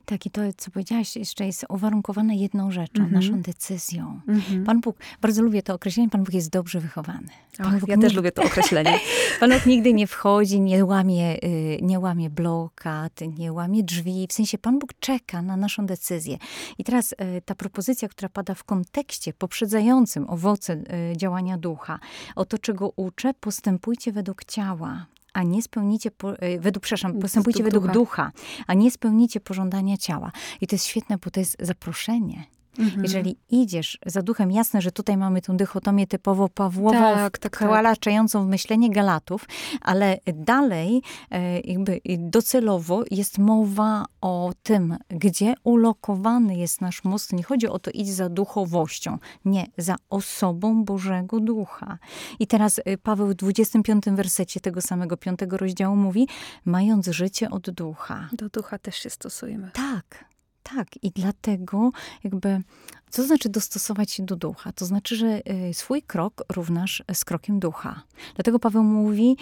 Tak, 0.09 0.25
i 0.25 0.31
to, 0.31 0.41
co 0.57 0.71
powiedziałaś, 0.71 1.15
jeszcze 1.15 1.45
jest 1.45 1.65
uwarunkowane 1.69 2.35
jedną 2.35 2.71
rzeczą, 2.71 2.99
mm 2.99 3.09
-hmm. 3.09 3.13
naszą 3.13 3.41
decyzją. 3.41 4.21
Mm 4.27 4.41
-hmm. 4.41 4.65
Pan 4.65 4.81
Bóg, 4.81 4.97
bardzo 5.21 5.41
lubię 5.41 5.63
to 5.63 5.73
określenie, 5.73 6.09
Pan 6.09 6.23
Bóg 6.23 6.33
jest 6.33 6.49
dobrze 6.49 6.79
wychowany. 6.79 7.27
Ach, 7.59 7.87
ja 7.87 7.97
też 7.97 8.13
lubię 8.13 8.31
to 8.31 8.43
określenie. 8.43 8.99
Pan 9.39 9.51
Bóg 9.51 9.65
nigdy 9.65 9.93
nie 9.93 10.07
wchodzi, 10.07 10.61
nie 10.61 10.85
łamie, 10.85 11.43
y, 11.43 11.79
nie 11.81 11.99
łamie 11.99 12.29
blokad, 12.29 13.19
nie 13.37 13.53
łamie 13.53 13.83
drzwi. 13.83 14.27
W 14.29 14.33
sensie 14.33 14.57
Pan 14.57 14.79
Bóg 14.79 14.93
czeka 14.99 15.41
na 15.41 15.57
naszą 15.57 15.85
decyzję. 15.85 16.37
I 16.77 16.83
teraz 16.83 17.11
y, 17.11 17.41
ta 17.45 17.55
propozycja, 17.55 18.07
która 18.07 18.29
pada 18.29 18.53
w 18.53 18.63
kontekście 18.63 19.33
poprzedzającym 19.33 20.29
owoce 20.29 20.73
y, 20.73 21.17
działania 21.17 21.57
ducha, 21.57 21.99
o 22.35 22.45
to, 22.45 22.57
czego 22.57 22.91
uczę, 22.95 23.33
postępujcie 23.33 24.11
według 24.11 24.45
ciała 24.45 25.05
a 25.37 25.43
nie 25.43 25.61
spełnicie, 25.61 26.11
po, 26.11 26.39
e, 26.39 26.59
według, 26.59 26.83
przepraszam, 26.83 27.19
postępujcie 27.19 27.63
według 27.63 27.83
ducha. 27.83 27.93
ducha, 27.93 28.31
a 28.67 28.73
nie 28.73 28.91
spełnicie 28.91 29.39
pożądania 29.39 29.97
ciała. 29.97 30.31
I 30.61 30.67
to 30.67 30.75
jest 30.75 30.85
świetne, 30.85 31.17
bo 31.17 31.31
to 31.31 31.39
jest 31.39 31.57
zaproszenie. 31.59 32.43
Mhm. 32.79 33.03
Jeżeli 33.03 33.37
idziesz 33.49 33.99
za 34.05 34.21
duchem, 34.21 34.51
jasne, 34.51 34.81
że 34.81 34.91
tutaj 34.91 35.17
mamy 35.17 35.41
tę 35.41 35.57
dychotomię 35.57 36.07
typowo 36.07 36.49
Pawłową, 36.49 36.99
tak, 36.99 37.37
tak, 37.37 37.57
tak. 37.57 38.45
w 38.45 38.47
myślenie 38.47 38.89
Galatów, 38.89 39.45
ale 39.81 40.17
dalej 40.33 41.01
e, 41.31 41.59
jakby 41.59 42.01
docelowo 42.17 43.03
jest 43.11 43.37
mowa 43.37 44.05
o 44.21 44.53
tym, 44.63 44.97
gdzie 45.09 45.53
ulokowany 45.63 46.57
jest 46.57 46.81
nasz 46.81 47.03
most. 47.03 47.33
Nie 47.33 47.43
chodzi 47.43 47.67
o 47.67 47.79
to 47.79 47.91
idź 47.91 48.13
za 48.13 48.29
duchowością, 48.29 49.17
nie, 49.45 49.65
za 49.77 49.95
osobą 50.09 50.83
Bożego 50.83 51.39
Ducha. 51.39 51.97
I 52.39 52.47
teraz 52.47 52.79
e, 52.85 52.97
Paweł 52.97 53.27
w 53.27 53.33
25 53.33 54.05
wersecie 54.05 54.59
tego 54.59 54.81
samego 54.81 55.17
piątego 55.17 55.57
rozdziału 55.57 55.95
mówi, 55.95 56.27
mając 56.65 57.07
życie 57.07 57.49
od 57.49 57.69
ducha. 57.69 58.29
Do 58.33 58.49
ducha 58.49 58.77
też 58.79 58.95
się 58.95 59.09
stosujemy. 59.09 59.71
Tak. 59.73 60.26
Tak, 60.75 60.87
i 61.03 61.11
dlatego 61.11 61.91
jakby 62.23 62.61
co 63.09 63.21
to 63.21 63.27
znaczy 63.27 63.49
dostosować 63.49 64.11
się 64.11 64.23
do 64.25 64.35
ducha? 64.35 64.71
To 64.71 64.85
znaczy, 64.85 65.15
że 65.15 65.41
y, 65.69 65.73
swój 65.73 66.01
krok 66.01 66.43
równasz 66.51 67.03
z 67.13 67.25
krokiem 67.25 67.59
ducha. 67.59 68.01
Dlatego 68.35 68.59
Paweł 68.59 68.83
mówi, 68.83 69.37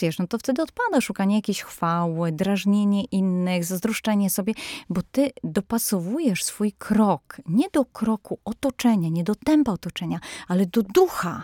wiesz, 0.00 0.18
no 0.18 0.26
to 0.26 0.38
wtedy 0.38 0.62
odpada 0.62 1.00
szukanie 1.00 1.36
jakiejś 1.36 1.62
chwały, 1.62 2.32
drażnienie 2.32 3.04
innych, 3.04 3.64
zazdroszczenie 3.64 4.30
sobie, 4.30 4.54
bo 4.88 5.00
ty 5.10 5.30
dopasowujesz 5.44 6.44
swój 6.44 6.72
krok 6.72 7.36
nie 7.46 7.66
do 7.72 7.84
kroku 7.84 8.38
otoczenia, 8.44 9.08
nie 9.08 9.24
do 9.24 9.34
tempa 9.34 9.72
otoczenia, 9.72 10.20
ale 10.48 10.66
do 10.66 10.82
ducha. 10.82 11.42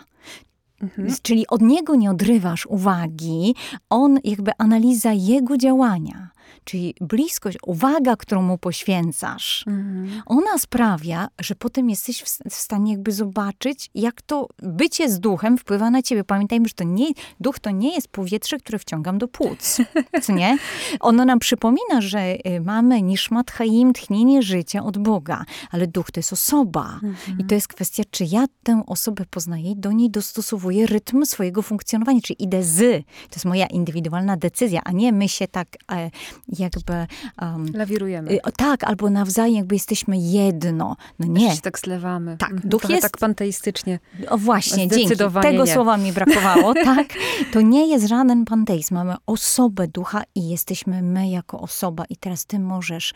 Mhm. 0.81 1.15
Czyli 1.21 1.47
od 1.47 1.61
niego 1.61 1.95
nie 1.95 2.11
odrywasz 2.11 2.65
uwagi, 2.65 3.55
on 3.89 4.19
jakby 4.23 4.51
analiza 4.57 5.11
jego 5.13 5.57
działania. 5.57 6.29
Czyli 6.63 6.95
bliskość, 7.01 7.57
uwaga, 7.65 8.15
którą 8.15 8.41
mu 8.41 8.57
poświęcasz, 8.57 9.63
mhm. 9.67 10.21
ona 10.25 10.57
sprawia, 10.57 11.27
że 11.39 11.55
potem 11.55 11.89
jesteś 11.89 12.21
w, 12.49 12.53
stanie 12.53 12.91
jakby 12.91 13.11
zobaczyć, 13.11 13.89
jak 13.95 14.21
to 14.21 14.47
bycie 14.59 15.09
z 15.09 15.19
duchem 15.19 15.57
wpływa 15.57 15.89
na 15.89 16.01
ciebie. 16.01 16.23
Pamiętajmy, 16.23 16.67
że 16.67 16.73
to 16.73 16.83
nie, 16.83 17.07
duch 17.39 17.59
to 17.59 17.69
nie 17.69 17.95
jest 17.95 18.07
powietrze, 18.07 18.57
które 18.57 18.79
wciągam 18.79 19.17
do 19.17 19.27
płuc. 19.27 19.77
Co 20.21 20.33
nie? 20.33 20.57
Ono 20.99 21.25
nam 21.25 21.39
przypomina, 21.39 22.01
że 22.01 22.19
y, 22.19 22.61
mamy 22.61 23.01
niszmat 23.01 23.51
chaim, 23.51 23.93
tchnienie 23.93 24.41
życia 24.41 24.83
od 24.83 24.97
Boga, 24.97 25.45
ale 25.71 25.87
duch 25.87 26.11
to 26.11 26.19
jest 26.19 26.33
osoba. 26.33 26.99
Mhm. 27.03 27.39
I 27.39 27.45
to 27.45 27.55
jest 27.55 27.67
kwestia, 27.67 28.03
czy 28.11 28.25
ja 28.25 28.45
tę 28.63 28.83
osobę 28.87 29.25
poznaję 29.29 29.71
i 29.71 29.75
do 29.75 29.91
niej 29.91 30.09
dostosowuję 30.09 30.87
rytm 30.87 31.25
swojego 31.25 31.61
funkcjonowania, 31.61 32.21
czy 32.21 32.33
idę 32.33 32.63
z. 32.63 33.05
To 33.05 33.35
jest 33.35 33.45
moja 33.45 33.67
indywidualna 33.67 34.37
decyzja, 34.37 34.81
a 34.83 34.91
nie 34.91 35.11
my 35.11 35.29
się 35.29 35.47
tak 35.47 35.67
e, 35.91 36.11
jakby... 36.59 37.07
Um, 37.41 37.65
Lawirujemy. 37.73 38.31
Y, 38.31 38.39
tak, 38.57 38.83
albo 38.83 39.09
nawzajem 39.09 39.55
jakby 39.55 39.75
jesteśmy 39.75 40.17
jedno. 40.17 40.95
No 41.19 41.27
nie. 41.27 41.55
Się 41.55 41.61
tak 41.61 41.79
zlewamy. 41.79 42.37
Tak, 42.37 42.51
mhm. 42.51 42.69
duch 42.69 42.81
Trochę 42.81 42.93
jest... 42.93 43.03
tak 43.03 43.17
panteistycznie. 43.17 43.99
O 44.29 44.37
właśnie, 44.37 44.87
dzięki. 44.87 45.15
Tego 45.41 45.65
nie. 45.65 45.73
słowa 45.73 45.97
mi 45.97 46.13
brakowało, 46.13 46.73
tak. 46.95 47.07
To 47.51 47.61
nie 47.61 47.87
jest 47.87 48.07
żaden 48.07 48.45
panteizm. 48.45 48.93
Mamy 48.95 49.15
osobę 49.25 49.87
ducha 49.87 50.23
i 50.35 50.49
jesteśmy 50.49 51.01
my 51.01 51.29
jako 51.29 51.59
osoba. 51.59 52.05
I 52.09 52.17
teraz 52.17 52.45
ty 52.45 52.59
możesz 52.59 53.13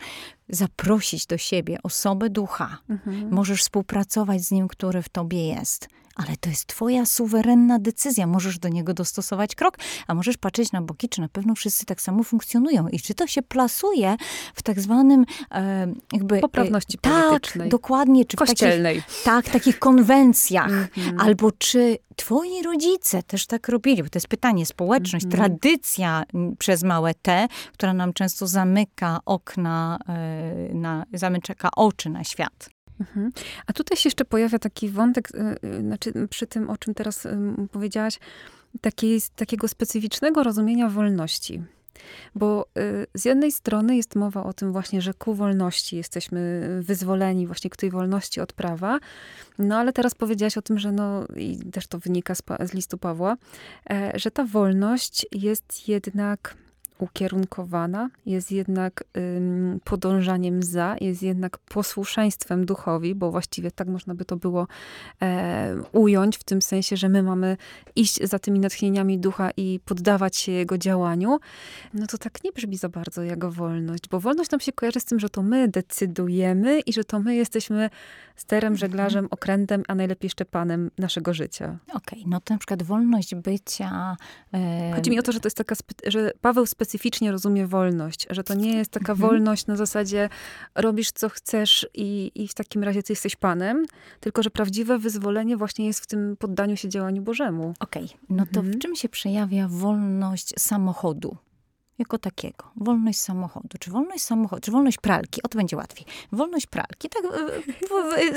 zaprosić 0.48 1.26
do 1.26 1.38
siebie 1.38 1.78
osobę 1.82 2.30
ducha. 2.30 2.78
Mhm. 2.90 3.30
Możesz 3.30 3.60
współpracować 3.60 4.42
z 4.42 4.50
nim, 4.50 4.68
który 4.68 5.02
w 5.02 5.08
tobie 5.08 5.48
jest 5.48 5.88
ale 6.18 6.36
to 6.36 6.50
jest 6.50 6.66
twoja 6.66 7.06
suwerenna 7.06 7.78
decyzja. 7.78 8.26
Możesz 8.26 8.58
do 8.58 8.68
niego 8.68 8.94
dostosować 8.94 9.54
krok, 9.54 9.78
a 10.06 10.14
możesz 10.14 10.36
patrzeć 10.36 10.72
na 10.72 10.82
boki, 10.82 11.08
czy 11.08 11.20
na 11.20 11.28
pewno 11.28 11.54
wszyscy 11.54 11.86
tak 11.86 12.00
samo 12.00 12.22
funkcjonują 12.22 12.88
i 12.88 13.00
czy 13.00 13.14
to 13.14 13.26
się 13.26 13.42
plasuje 13.42 14.16
w 14.54 14.62
tak 14.62 14.80
zwanym 14.80 15.24
e, 15.50 15.92
jakby... 16.12 16.40
Poprawności 16.40 16.98
e, 17.02 17.10
politycznej. 17.10 17.68
Tak, 17.68 17.70
dokładnie. 17.70 18.24
Czy 18.24 18.36
Kościelnej. 18.36 19.00
W 19.00 19.04
takich, 19.04 19.22
tak, 19.24 19.48
takich 19.48 19.78
konwencjach. 19.78 20.70
Mm 20.70 20.86
-hmm. 20.86 21.14
Albo 21.18 21.52
czy 21.52 21.98
twoi 22.16 22.62
rodzice 22.62 23.22
też 23.22 23.46
tak 23.46 23.68
robili? 23.68 24.02
Bo 24.02 24.08
to 24.08 24.16
jest 24.16 24.28
pytanie, 24.28 24.66
społeczność, 24.66 25.24
mm 25.24 25.34
-hmm. 25.34 25.38
tradycja 25.38 26.24
przez 26.58 26.82
małe 26.82 27.14
T, 27.14 27.48
która 27.72 27.92
nam 27.92 28.12
często 28.12 28.46
zamyka 28.46 29.20
okna, 29.26 29.98
e, 30.08 30.74
na, 30.74 31.04
zamyka 31.12 31.68
oczy 31.76 32.10
na 32.10 32.24
świat. 32.24 32.77
Mhm. 33.00 33.30
A 33.66 33.72
tutaj 33.72 33.98
się 33.98 34.08
jeszcze 34.08 34.24
pojawia 34.24 34.58
taki 34.58 34.88
wątek, 34.88 35.30
y, 35.34 35.66
y, 35.68 35.80
znaczy 35.80 36.12
przy 36.30 36.46
tym, 36.46 36.70
o 36.70 36.76
czym 36.76 36.94
teraz 36.94 37.26
powiedziałaś, 37.72 38.18
takiej, 38.80 39.20
takiego 39.36 39.68
specyficznego 39.68 40.42
rozumienia 40.42 40.88
wolności. 40.88 41.62
Bo 42.34 42.66
y, 42.78 43.06
z 43.14 43.24
jednej 43.24 43.52
strony 43.52 43.96
jest 43.96 44.16
mowa 44.16 44.44
o 44.44 44.52
tym 44.52 44.72
właśnie, 44.72 45.02
że 45.02 45.14
ku 45.14 45.34
wolności 45.34 45.96
jesteśmy 45.96 46.68
wyzwoleni, 46.82 47.46
właśnie 47.46 47.70
ku 47.70 47.76
tej 47.76 47.90
wolności 47.90 48.40
od 48.40 48.52
prawa. 48.52 48.98
No 49.58 49.76
ale 49.76 49.92
teraz 49.92 50.14
powiedziałaś 50.14 50.58
o 50.58 50.62
tym, 50.62 50.78
że 50.78 50.92
no, 50.92 51.26
i 51.36 51.58
też 51.70 51.86
to 51.86 51.98
wynika 51.98 52.34
z, 52.34 52.42
z 52.64 52.74
listu 52.74 52.98
Pawła, 52.98 53.36
e, 53.90 54.12
że 54.14 54.30
ta 54.30 54.44
wolność 54.44 55.26
jest 55.32 55.88
jednak 55.88 56.56
ukierunkowana, 57.02 58.10
jest 58.26 58.52
jednak 58.52 59.04
ym, 59.16 59.80
podążaniem 59.84 60.62
za, 60.62 60.96
jest 61.00 61.22
jednak 61.22 61.58
posłuszeństwem 61.58 62.66
duchowi, 62.66 63.14
bo 63.14 63.30
właściwie 63.30 63.70
tak 63.70 63.88
można 63.88 64.14
by 64.14 64.24
to 64.24 64.36
było 64.36 64.66
e, 65.22 65.76
ująć, 65.92 66.38
w 66.38 66.44
tym 66.44 66.62
sensie, 66.62 66.96
że 66.96 67.08
my 67.08 67.22
mamy 67.22 67.56
iść 67.96 68.22
za 68.22 68.38
tymi 68.38 68.60
natchnieniami 68.60 69.18
ducha 69.18 69.50
i 69.56 69.80
poddawać 69.84 70.36
się 70.36 70.52
jego 70.52 70.78
działaniu, 70.78 71.38
no 71.94 72.06
to 72.06 72.18
tak 72.18 72.44
nie 72.44 72.52
brzmi 72.52 72.76
za 72.76 72.88
bardzo 72.88 73.22
jak 73.22 73.44
wolność, 73.44 74.08
bo 74.10 74.20
wolność 74.20 74.50
nam 74.50 74.60
się 74.60 74.72
kojarzy 74.72 75.00
z 75.00 75.04
tym, 75.04 75.20
że 75.20 75.28
to 75.28 75.42
my 75.42 75.68
decydujemy 75.68 76.80
i 76.80 76.92
że 76.92 77.04
to 77.04 77.20
my 77.20 77.34
jesteśmy 77.34 77.90
sterem, 78.38 78.72
mhm. 78.72 78.76
żeglarzem, 78.76 79.28
okrętem, 79.30 79.82
a 79.88 79.94
najlepiej 79.94 80.26
jeszcze 80.26 80.44
panem 80.44 80.90
naszego 80.98 81.34
życia. 81.34 81.78
Okej, 81.88 81.98
okay, 82.18 82.22
no 82.26 82.40
to 82.40 82.54
na 82.54 82.58
przykład 82.58 82.82
wolność 82.82 83.34
bycia... 83.34 84.16
E... 84.54 84.92
Chodzi 84.94 85.10
mi 85.10 85.18
o 85.18 85.22
to, 85.22 85.32
że 85.32 85.40
to 85.40 85.46
jest 85.46 85.56
taka, 85.56 85.74
że 86.06 86.30
Paweł 86.40 86.66
specyficznie 86.66 87.32
rozumie 87.32 87.66
wolność, 87.66 88.26
że 88.30 88.44
to 88.44 88.54
nie 88.54 88.76
jest 88.76 88.90
taka 88.90 89.12
mhm. 89.12 89.30
wolność 89.30 89.66
na 89.66 89.76
zasadzie 89.76 90.28
robisz 90.74 91.12
co 91.12 91.28
chcesz 91.28 91.88
i, 91.94 92.32
i 92.34 92.48
w 92.48 92.54
takim 92.54 92.84
razie 92.84 93.02
ty 93.02 93.12
jesteś 93.12 93.36
panem, 93.36 93.86
tylko 94.20 94.42
że 94.42 94.50
prawdziwe 94.50 94.98
wyzwolenie 94.98 95.56
właśnie 95.56 95.86
jest 95.86 96.00
w 96.00 96.06
tym 96.06 96.36
poddaniu 96.36 96.76
się 96.76 96.88
działaniu 96.88 97.22
Bożemu. 97.22 97.74
Okej, 97.80 98.04
okay, 98.04 98.18
no 98.28 98.46
to 98.52 98.60
mhm. 98.60 98.72
w 98.72 98.78
czym 98.78 98.96
się 98.96 99.08
przejawia 99.08 99.68
wolność 99.68 100.54
samochodu? 100.58 101.36
Jako 101.98 102.18
takiego. 102.18 102.64
Wolność 102.76 103.20
samochodu, 103.20 103.78
czy 103.80 103.90
wolność 103.90 104.24
samochodu, 104.24 104.62
czy 104.62 104.70
wolność 104.70 104.98
pralki, 104.98 105.42
o 105.42 105.48
to 105.48 105.58
będzie 105.58 105.76
łatwiej. 105.76 106.06
Wolność 106.32 106.66
pralki, 106.66 107.08
tak 107.08 107.22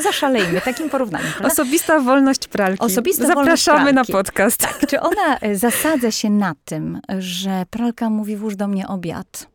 zaszalejmy 0.03 0.61
takim 0.61 0.89
porównaniem. 0.89 1.31
Prawda? 1.31 1.47
Osobista 1.47 1.99
wolność 1.99 2.47
pralki. 2.47 2.83
Osobista 2.85 3.27
Zapraszamy 3.27 3.77
wolność 3.85 3.93
pralki. 3.93 4.11
na 4.11 4.17
podcast. 4.19 4.59
Tak, 4.59 4.87
czy 4.87 4.99
ona 5.01 5.37
e, 5.41 5.55
zasadza 5.55 6.11
się 6.11 6.29
na 6.29 6.55
tym, 6.65 6.99
że 7.19 7.65
pralka 7.69 8.09
mówi 8.09 8.35
włóż 8.35 8.55
do 8.55 8.67
mnie 8.67 8.87
obiad, 8.87 9.51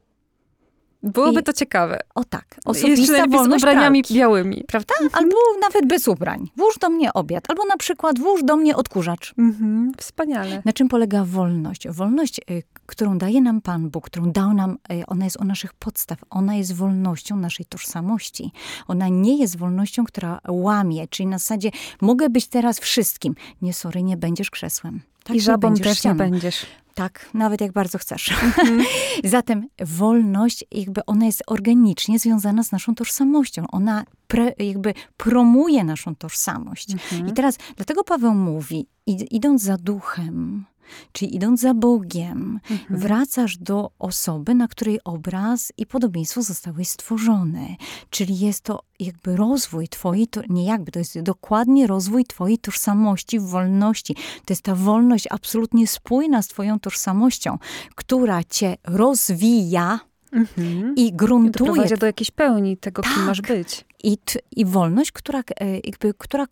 Byłoby 1.02 1.40
I, 1.40 1.42
to 1.42 1.52
ciekawe. 1.52 2.00
O 2.14 2.24
tak. 2.24 2.44
Osobista 2.64 3.16
Jeszcze 3.16 3.44
z 3.44 3.56
ubraniami 3.56 4.02
pralki, 4.02 4.14
białymi. 4.14 4.64
Prawda? 4.68 4.94
Albo 5.12 5.36
nawet 5.60 5.86
bez 5.86 6.08
ubrań. 6.08 6.50
Włóż 6.56 6.78
do 6.78 6.88
mnie 6.88 7.12
obiad. 7.12 7.44
Albo 7.48 7.64
na 7.64 7.76
przykład 7.76 8.18
włóż 8.18 8.44
do 8.44 8.56
mnie 8.56 8.76
odkurzacz. 8.76 9.34
Mhm, 9.38 9.92
wspaniale. 9.98 10.62
Na 10.64 10.72
czym 10.72 10.88
polega 10.88 11.24
wolność? 11.24 11.88
Wolność, 11.88 12.40
y, 12.50 12.62
którą 12.86 13.18
daje 13.18 13.40
nam 13.40 13.60
Pan 13.60 13.90
Bóg, 13.90 14.06
którą 14.06 14.32
dał 14.32 14.54
nam, 14.54 14.78
y, 14.92 15.06
ona 15.06 15.24
jest 15.24 15.40
o 15.40 15.44
naszych 15.44 15.74
podstaw. 15.74 16.18
Ona 16.30 16.54
jest 16.54 16.74
wolnością 16.74 17.36
naszej 17.36 17.66
tożsamości. 17.66 18.52
Ona 18.88 19.08
nie 19.08 19.36
jest 19.38 19.56
wolnością, 19.56 20.04
która 20.04 20.40
łamie. 20.48 21.08
Czyli 21.08 21.26
na 21.26 21.38
zasadzie 21.38 21.70
mogę 22.00 22.30
być 22.30 22.46
teraz 22.46 22.78
wszystkim. 22.78 23.34
Nie, 23.62 23.72
sorry, 23.72 24.02
nie 24.02 24.16
będziesz 24.16 24.50
krzesłem. 24.50 25.00
Tak, 25.24 25.36
I 25.36 25.40
żabą 25.40 25.74
też 25.74 25.98
ścianą. 25.98 26.24
nie 26.24 26.30
będziesz. 26.30 26.66
Tak, 26.96 27.30
nawet 27.34 27.60
jak 27.60 27.72
bardzo 27.72 27.98
chcesz. 27.98 28.28
Mm-hmm. 28.28 28.84
Zatem 29.24 29.68
wolność, 29.80 30.64
jakby 30.70 31.06
ona 31.06 31.26
jest 31.26 31.42
organicznie 31.46 32.18
związana 32.18 32.62
z 32.62 32.72
naszą 32.72 32.94
tożsamością. 32.94 33.64
Ona 33.68 34.04
pre, 34.26 34.52
jakby 34.58 34.94
promuje 35.16 35.84
naszą 35.84 36.14
tożsamość. 36.14 36.88
Mm-hmm. 36.88 37.28
I 37.28 37.32
teraz, 37.32 37.58
dlatego 37.76 38.04
Paweł 38.04 38.34
mówi, 38.34 38.86
id, 39.06 39.32
idąc 39.32 39.62
za 39.62 39.76
duchem, 39.76 40.64
Czyli 41.12 41.36
idąc 41.36 41.60
za 41.60 41.74
Bogiem, 41.74 42.60
mhm. 42.70 43.00
wracasz 43.00 43.58
do 43.58 43.90
osoby, 43.98 44.54
na 44.54 44.68
której 44.68 45.00
obraz 45.04 45.72
i 45.76 45.86
podobieństwo 45.86 46.42
zostały 46.42 46.84
stworzone. 46.84 47.66
Czyli 48.10 48.38
jest 48.38 48.60
to 48.60 48.80
jakby 49.00 49.36
rozwój 49.36 49.88
twojej, 49.88 50.26
to 50.26 50.40
nie 50.48 50.64
jakby, 50.64 50.92
to 50.92 50.98
jest 50.98 51.20
dokładnie 51.20 51.86
rozwój 51.86 52.24
twojej 52.24 52.58
tożsamości, 52.58 53.40
wolności. 53.40 54.14
To 54.14 54.52
jest 54.52 54.62
ta 54.62 54.74
wolność 54.74 55.24
absolutnie 55.30 55.86
spójna 55.86 56.42
z 56.42 56.48
twoją 56.48 56.80
tożsamością, 56.80 57.58
która 57.94 58.44
cię 58.44 58.76
rozwija, 58.84 60.00
Mhm. 60.32 60.94
I 60.96 61.12
gruntuje. 61.12 61.84
I 61.94 61.98
do 61.98 62.06
jakiejś 62.06 62.30
pełni 62.30 62.76
tego, 62.76 63.02
tak. 63.02 63.14
kim 63.14 63.24
masz 63.24 63.40
być. 63.40 63.84
I, 64.04 64.18
I 64.56 64.64
wolność, 64.64 65.12
która, 65.12 65.42
e, 65.60 65.74
jakby, 65.74 66.14
która 66.18 66.44
e, 66.44 66.46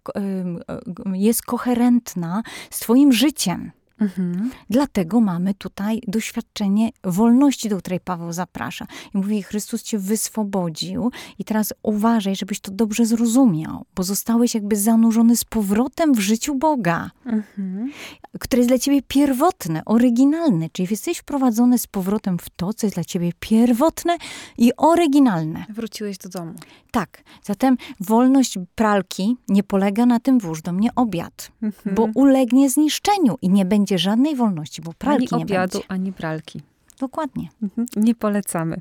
jest 1.13 1.43
koherentna 1.43 2.43
z 2.71 2.79
twoim 2.79 3.13
życiem. 3.13 3.73
Mhm. 4.01 4.51
Dlatego 4.71 5.21
mamy 5.21 5.55
tutaj 5.55 6.01
doświadczenie 6.09 6.91
wolności, 7.05 7.69
do 7.69 7.79
której 7.79 8.01
Paweł 8.01 8.33
zaprasza. 8.33 8.87
I 9.15 9.19
mówi, 9.19 9.43
Chrystus 9.43 9.83
cię 9.83 9.99
wyswobodził 9.99 11.11
i 11.39 11.45
teraz 11.45 11.73
uważaj, 11.83 12.37
żebyś 12.37 12.61
to 12.61 12.71
dobrze 12.71 13.07
zrozumiał, 13.07 13.85
bo 13.95 14.03
zostałeś 14.03 14.55
jakby 14.55 14.77
zanurzony 14.77 15.37
z 15.37 15.45
powrotem 15.45 16.15
w 16.15 16.21
życiu 16.21 16.55
Boga, 16.55 17.11
mhm. 17.27 17.93
które 18.41 18.61
jest 18.61 18.71
dla 18.71 18.79
ciebie 18.79 19.03
pierwotne, 19.09 19.83
oryginalne. 19.85 20.71
Czyli 20.73 20.89
jesteś 20.91 21.19
wprowadzony 21.19 21.79
z 21.79 21.87
powrotem 21.87 22.39
w 22.39 22.51
to, 22.51 22.75
co 22.75 22.87
jest 22.87 22.97
dla 22.97 23.05
ciebie 23.05 23.33
pierwotne 23.41 24.17
i 24.59 24.73
oryginalne. 24.77 25.65
Wróciłeś 25.69 26.19
do 26.19 26.29
domu. 26.29 26.55
Tak. 26.95 27.23
Zatem 27.43 27.77
wolność 28.01 28.59
pralki 28.75 29.37
nie 29.49 29.63
polega 29.63 30.07
na 30.07 30.21
tym, 30.21 30.39
włóż 30.39 30.63
do 30.63 30.73
mnie 30.73 30.89
obiad, 30.97 31.53
mhm. 31.63 31.95
bo 31.95 32.09
ulegnie 32.15 32.71
zniszczeniu 32.71 33.37
i 33.43 33.49
nie 33.49 33.65
będzie 33.65 33.99
żadnej 33.99 34.37
wolności, 34.37 34.83
bo 34.83 34.93
pralki 34.93 35.29
ani 35.31 35.39
nie 35.39 35.45
obiadu, 35.45 35.79
będzie. 35.79 35.91
ani 35.91 36.13
pralki. 36.13 36.61
Dokładnie. 37.01 37.49
Mhm, 37.63 37.87
nie 37.97 38.15
polecamy. 38.15 38.77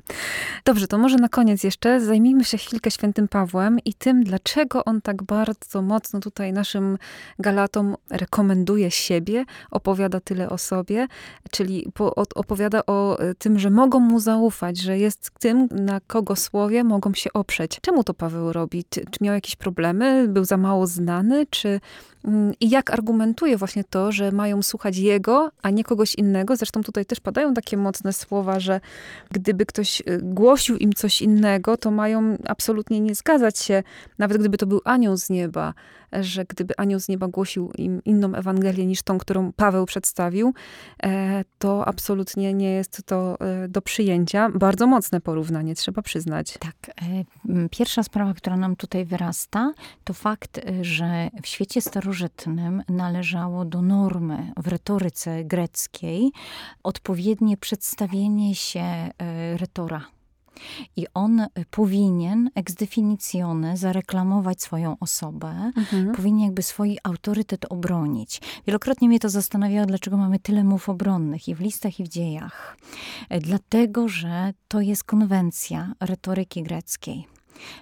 Dobrze, 0.64 0.86
to 0.86 0.98
może 0.98 1.16
na 1.16 1.28
koniec 1.28 1.64
jeszcze 1.64 2.00
zajmijmy 2.00 2.44
się 2.44 2.58
chwilkę 2.58 2.90
świętym 2.90 3.28
Pawłem 3.28 3.78
i 3.84 3.94
tym, 3.94 4.24
dlaczego 4.24 4.84
on 4.84 5.00
tak 5.00 5.22
bardzo 5.22 5.82
mocno 5.82 6.20
tutaj 6.20 6.52
naszym 6.52 6.98
Galatom 7.38 7.96
rekomenduje 8.10 8.90
siebie, 8.90 9.44
opowiada 9.70 10.20
tyle 10.20 10.50
o 10.50 10.58
sobie, 10.58 11.06
czyli 11.50 11.86
opowiada 12.34 12.86
o 12.86 13.18
e, 13.18 13.34
tym, 13.34 13.58
że 13.58 13.70
mogą 13.70 14.00
mu 14.00 14.20
zaufać, 14.20 14.78
że 14.78 14.98
jest 14.98 15.30
tym, 15.38 15.68
na 15.70 16.00
kogo 16.00 16.36
słowie 16.36 16.84
mogą 16.84 17.14
się 17.14 17.32
oprzeć. 17.32 17.78
Czemu 17.80 18.04
to 18.04 18.14
Paweł 18.14 18.52
robi? 18.52 18.84
Czy, 18.90 19.04
czy 19.10 19.24
miał 19.24 19.34
jakieś 19.34 19.56
problemy? 19.56 20.28
Był 20.28 20.44
za 20.44 20.56
mało 20.56 20.86
znany? 20.86 21.46
Czy 21.50 21.80
I 22.60 22.70
jak 22.70 22.90
argumentuje 22.90 23.56
właśnie 23.56 23.84
to, 23.84 24.12
że 24.12 24.32
mają 24.32 24.62
słuchać 24.62 24.96
jego, 24.96 25.50
a 25.62 25.70
nie 25.70 25.84
kogoś 25.84 26.14
innego. 26.14 26.56
Zresztą 26.56 26.82
tutaj 26.82 27.06
też 27.06 27.20
padają 27.20 27.54
takie 27.54 27.76
mocne 27.76 28.12
słowa, 28.12 28.60
że 28.60 28.80
gdyby 29.30 29.66
ktoś 29.66 30.00
y, 30.00 30.18
głosił 30.22 30.76
im 30.76 30.92
coś 30.92 31.22
innego, 31.22 31.76
to 31.76 31.90
mają 31.90 32.36
absolutnie 32.46 33.00
nie 33.00 33.14
zgadzać 33.14 33.58
się, 33.58 33.82
nawet 34.18 34.38
gdyby 34.38 34.58
to 34.58 34.66
był 34.66 34.80
anioł 34.84 35.16
z 35.16 35.30
nieba 35.30 35.74
że 36.20 36.44
gdyby 36.44 36.74
anioł 36.76 37.00
z 37.00 37.08
nieba 37.08 37.28
głosił 37.28 37.72
im 37.78 38.04
inną 38.04 38.34
Ewangelię 38.34 38.86
niż 38.86 39.02
tą, 39.02 39.18
którą 39.18 39.52
Paweł 39.52 39.86
przedstawił, 39.86 40.54
e, 41.02 41.44
to 41.58 41.88
absolutnie 41.88 42.54
nie 42.54 42.70
jest 42.70 43.02
to 43.06 43.40
e, 43.40 43.68
do 43.68 43.82
przyjęcia. 43.82 44.50
Bardzo 44.50 44.86
mocne 44.86 45.20
porównanie, 45.20 45.74
trzeba 45.74 46.02
przyznać. 46.02 46.58
Tak. 46.58 46.74
E, 46.88 47.24
pierwsza 47.70 48.02
sprawa, 48.02 48.34
która 48.34 48.56
nam 48.56 48.76
tutaj 48.76 49.04
wyrasta, 49.04 49.72
to 50.04 50.12
fakt, 50.12 50.60
że 50.82 51.30
w 51.42 51.46
świecie 51.46 51.80
starożytnym 51.80 52.13
należało 52.88 53.64
do 53.64 53.82
normy 53.82 54.52
w 54.56 54.68
retoryce 54.68 55.44
greckiej 55.44 56.30
odpowiednie 56.82 57.56
przedstawienie 57.56 58.54
się 58.54 59.10
retora 59.56 60.14
i 60.96 61.06
on 61.14 61.46
powinien 61.70 62.50
ex 62.54 62.74
definitione 62.74 63.76
zareklamować 63.76 64.62
swoją 64.62 64.96
osobę, 65.00 65.72
mhm. 65.76 66.12
powinien 66.12 66.44
jakby 66.44 66.62
swój 66.62 66.98
autorytet 67.02 67.64
obronić. 67.68 68.40
Wielokrotnie 68.66 69.08
mnie 69.08 69.20
to 69.20 69.28
zastanawiało, 69.28 69.86
dlaczego 69.86 70.16
mamy 70.16 70.38
tyle 70.38 70.64
mów 70.64 70.88
obronnych 70.88 71.48
i 71.48 71.54
w 71.54 71.60
listach, 71.60 72.00
i 72.00 72.04
w 72.04 72.08
dziejach. 72.08 72.76
E, 73.28 73.40
dlatego, 73.40 74.08
że 74.08 74.52
to 74.68 74.80
jest 74.80 75.04
konwencja 75.04 75.92
retoryki 76.00 76.62
greckiej. 76.62 77.33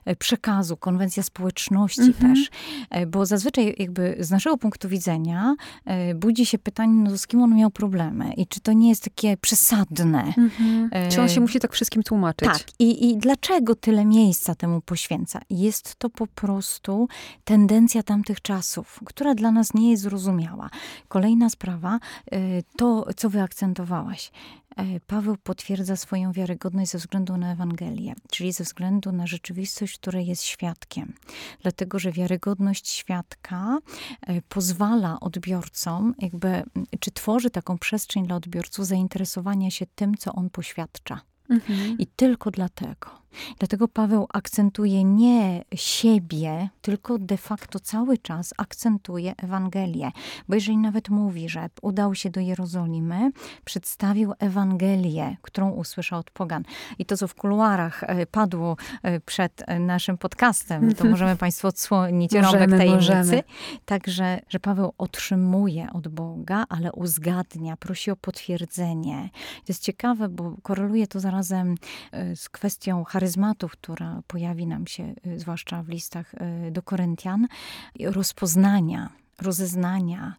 E, 0.04 0.16
przekazu, 0.16 0.76
konwencja 0.76 1.22
społeczności 1.22 2.00
mhm. 2.00 2.34
też. 2.34 2.50
E, 2.90 3.06
bo 3.06 3.26
zazwyczaj 3.26 3.74
jakby 3.78 4.16
z 4.20 4.30
naszego 4.30 4.56
punktu 4.56 4.88
widzenia 4.88 5.54
e, 5.84 6.14
budzi 6.14 6.46
się 6.46 6.58
pytanie, 6.58 6.92
no 6.92 7.18
z 7.18 7.26
kim 7.26 7.42
on 7.42 7.56
miał 7.56 7.70
problemy 7.70 8.32
i 8.36 8.46
czy 8.46 8.60
to 8.60 8.72
nie 8.72 8.88
jest 8.88 9.04
takie 9.04 9.36
przesadne. 9.36 10.34
Mhm. 10.38 10.90
Czy 11.10 11.20
on 11.20 11.28
się 11.28 11.40
musi 11.40 11.60
tak 11.60 11.72
wszystkim 11.72 12.02
tłumaczyć? 12.02 12.48
Tak. 12.48 12.62
I, 12.78 13.10
I 13.10 13.16
dlaczego 13.16 13.74
tyle 13.74 14.04
miejsca 14.04 14.54
temu 14.54 14.80
poświęca? 14.80 15.40
Jest 15.50 15.96
to 15.96 16.10
po 16.10 16.26
prostu 16.26 17.08
tendencja 17.44 18.02
tamtych 18.02 18.40
czasów, 18.40 19.00
która 19.04 19.34
dla 19.34 19.50
nas 19.50 19.74
nie 19.74 19.90
jest 19.90 20.02
zrozumiała. 20.02 20.70
Kolejna 21.08 21.50
sprawa, 21.50 21.98
to 22.76 23.06
co 23.16 23.30
wyakcentowałaś. 23.30 24.30
E, 24.76 25.00
Paweł 25.00 25.36
potwierdza 25.42 25.96
swoją 25.96 26.32
wiarygodność 26.32 26.90
ze 26.90 26.98
względu 26.98 27.36
na 27.36 27.52
Ewangelię, 27.52 28.14
czyli 28.30 28.52
ze 28.52 28.64
względu 28.64 29.12
na 29.12 29.26
rzeczywistość, 29.26 29.98
której 29.98 30.26
jest 30.26 30.42
świadkiem. 30.42 31.12
Dlatego, 31.62 31.98
że 31.98 32.12
wiarygodność 32.12 32.88
świadka 32.88 33.78
e, 34.20 34.42
pozwala 34.42 35.20
odbiorcom, 35.20 36.14
jakby, 36.18 36.62
czy 37.00 37.10
tworzy 37.10 37.50
taką 37.50 37.78
przestrzeń 37.78 38.26
dla 38.26 38.36
odbiorców 38.36 38.86
zainteresowania 38.86 39.70
się 39.70 39.86
tym, 39.94 40.16
co 40.16 40.32
on 40.32 40.50
poświadcza. 40.50 41.20
Mhm. 41.50 41.98
I 41.98 42.06
tylko 42.06 42.50
dlatego. 42.50 43.21
Dlatego 43.58 43.88
Paweł 43.88 44.26
akcentuje 44.32 45.04
nie 45.04 45.64
siebie, 45.74 46.68
tylko 46.82 47.18
de 47.18 47.36
facto 47.36 47.80
cały 47.80 48.18
czas 48.18 48.54
akcentuje 48.56 49.34
Ewangelię. 49.36 50.10
Bo 50.48 50.54
jeżeli 50.54 50.78
nawet 50.78 51.08
mówi, 51.08 51.48
że 51.48 51.68
udał 51.82 52.14
się 52.14 52.30
do 52.30 52.40
Jerozolimy, 52.40 53.30
przedstawił 53.64 54.32
Ewangelię, 54.38 55.36
którą 55.42 55.70
usłyszał 55.70 56.18
od 56.18 56.30
pogan. 56.30 56.62
I 56.98 57.06
to, 57.06 57.16
co 57.16 57.28
w 57.28 57.34
kuluarach 57.34 58.02
e, 58.02 58.26
padło 58.26 58.76
e, 59.02 59.20
przed 59.20 59.62
e, 59.66 59.78
naszym 59.78 60.18
podcastem, 60.18 60.94
to 60.94 61.04
możemy 61.14 61.36
Państwu 61.36 61.68
odsłonić 61.68 62.32
możemy, 62.32 62.58
rąbek 62.58 62.78
tajemnicy. 62.78 63.14
Możemy. 63.14 63.42
Także, 63.84 64.40
że 64.48 64.60
Paweł 64.60 64.92
otrzymuje 64.98 65.88
od 65.92 66.08
Boga, 66.08 66.64
ale 66.68 66.92
uzgadnia, 66.92 67.76
prosi 67.76 68.10
o 68.10 68.16
potwierdzenie. 68.16 69.30
To 69.32 69.64
jest 69.68 69.82
ciekawe, 69.82 70.28
bo 70.28 70.56
koreluje 70.62 71.06
to 71.06 71.20
zarazem 71.20 71.74
z 72.34 72.48
kwestią 72.48 73.04
charyzmu 73.04 73.21
charyzmatu, 73.22 73.68
która 73.68 74.22
pojawi 74.26 74.66
nam 74.66 74.86
się, 74.86 75.14
y, 75.26 75.38
zwłaszcza 75.38 75.82
w 75.82 75.88
listach 75.88 76.34
y, 76.34 76.70
do 76.70 76.82
Koryntian, 76.82 77.48
rozpoznania 78.00 79.21
rozeznania, 79.40 80.34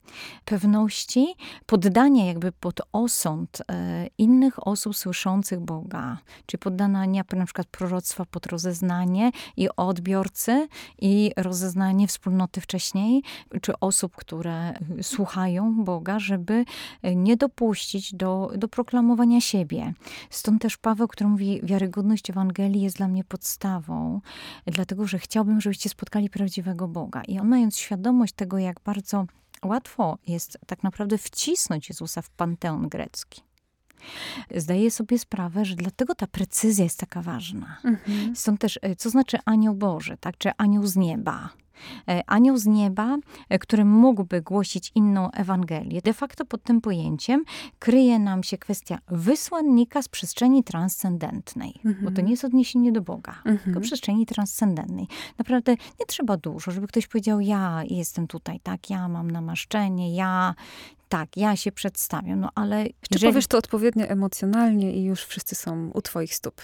pewności, 0.45 1.35
poddania 1.65 2.25
jakby 2.25 2.51
pod 2.51 2.81
osąd 2.91 3.61
e, 3.71 4.07
innych 4.17 4.67
osób 4.67 4.95
słyszących 4.95 5.59
Boga. 5.59 6.17
Czyli 6.45 6.59
poddania 6.59 7.23
na 7.35 7.45
przykład 7.45 7.67
proroctwa 7.67 8.25
pod 8.25 8.45
rozeznanie 8.45 9.31
i 9.57 9.69
odbiorcy 9.77 10.67
i 11.01 11.31
rozeznanie 11.37 12.07
wspólnoty 12.07 12.61
wcześniej, 12.61 13.23
czy 13.61 13.79
osób, 13.79 14.15
które 14.15 14.73
słuchają 15.01 15.83
Boga, 15.83 16.19
żeby 16.19 16.65
nie 17.15 17.37
dopuścić 17.37 18.13
do, 18.13 18.51
do 18.57 18.67
proklamowania 18.67 19.41
siebie. 19.41 19.93
Stąd 20.29 20.61
też 20.61 20.77
Paweł, 20.77 21.07
który 21.07 21.29
mówi, 21.29 21.59
wiarygodność 21.63 22.29
Ewangelii 22.29 22.81
jest 22.81 22.97
dla 22.97 23.07
mnie 23.07 23.23
podstawą, 23.23 24.21
dlatego, 24.65 25.07
że 25.07 25.19
chciałbym, 25.19 25.61
żebyście 25.61 25.89
spotkali 25.89 26.29
prawdziwego 26.29 26.87
Boga. 26.87 27.21
I 27.27 27.39
on 27.39 27.47
mając 27.47 27.77
świadomość 27.77 28.33
tego, 28.33 28.57
jak 28.57 28.79
bardzo 28.85 29.25
łatwo 29.65 30.17
jest 30.27 30.57
tak 30.67 30.83
naprawdę 30.83 31.17
wcisnąć 31.17 31.89
Jezusa 31.89 32.21
w 32.21 32.29
panteon 32.29 32.89
grecki. 32.89 33.41
Zdaję 34.55 34.91
sobie 34.91 35.19
sprawę, 35.19 35.65
że 35.65 35.75
dlatego 35.75 36.15
ta 36.15 36.27
precyzja 36.27 36.83
jest 36.83 36.99
taka 36.99 37.21
ważna. 37.21 37.77
Mhm. 37.83 38.35
Stąd 38.35 38.61
też, 38.61 38.79
e, 38.81 38.95
co 38.95 39.09
znaczy 39.09 39.37
anioł 39.45 39.75
Boży, 39.75 40.17
tak? 40.19 40.37
czy 40.37 40.51
anioł 40.57 40.87
z 40.87 40.95
nieba? 40.95 41.49
E, 42.07 42.21
anioł 42.27 42.57
z 42.57 42.65
nieba, 42.65 43.17
e, 43.49 43.59
który 43.59 43.85
mógłby 43.85 44.41
głosić 44.41 44.91
inną 44.95 45.31
Ewangelię. 45.31 46.01
De 46.01 46.13
facto 46.13 46.45
pod 46.45 46.63
tym 46.63 46.81
pojęciem 46.81 47.43
kryje 47.79 48.19
nam 48.19 48.43
się 48.43 48.57
kwestia 48.57 48.99
wysłannika 49.07 50.01
z 50.01 50.07
przestrzeni 50.07 50.63
transcendentnej, 50.63 51.73
mhm. 51.85 52.05
bo 52.05 52.11
to 52.11 52.21
nie 52.21 52.31
jest 52.31 52.45
odniesienie 52.45 52.91
do 52.91 53.01
Boga, 53.01 53.31
mhm. 53.31 53.59
tylko 53.59 53.79
przestrzeni 53.79 54.25
transcendentnej. 54.25 55.07
Naprawdę 55.37 55.71
nie 55.71 56.05
trzeba 56.07 56.37
dużo, 56.37 56.71
żeby 56.71 56.87
ktoś 56.87 57.07
powiedział, 57.07 57.39
ja 57.39 57.83
jestem 57.89 58.27
tutaj, 58.27 58.59
tak, 58.59 58.89
ja 58.89 59.07
mam 59.07 59.31
namaszczenie, 59.31 60.15
ja 60.15 60.55
tak, 61.09 61.37
ja 61.37 61.55
się 61.55 61.71
przedstawiam, 61.71 62.39
no 62.39 62.49
ale... 62.55 62.85
Czy 62.85 62.91
jeżeli... 63.11 63.31
powiesz 63.31 63.47
to 63.47 63.57
odpowiednio 63.57 64.05
emocjonalnie 64.05 64.93
i 64.93 65.03
już 65.03 65.23
wszyscy 65.23 65.55
są 65.55 65.91
u 65.93 66.01
twoich 66.01 66.35
stóp? 66.35 66.61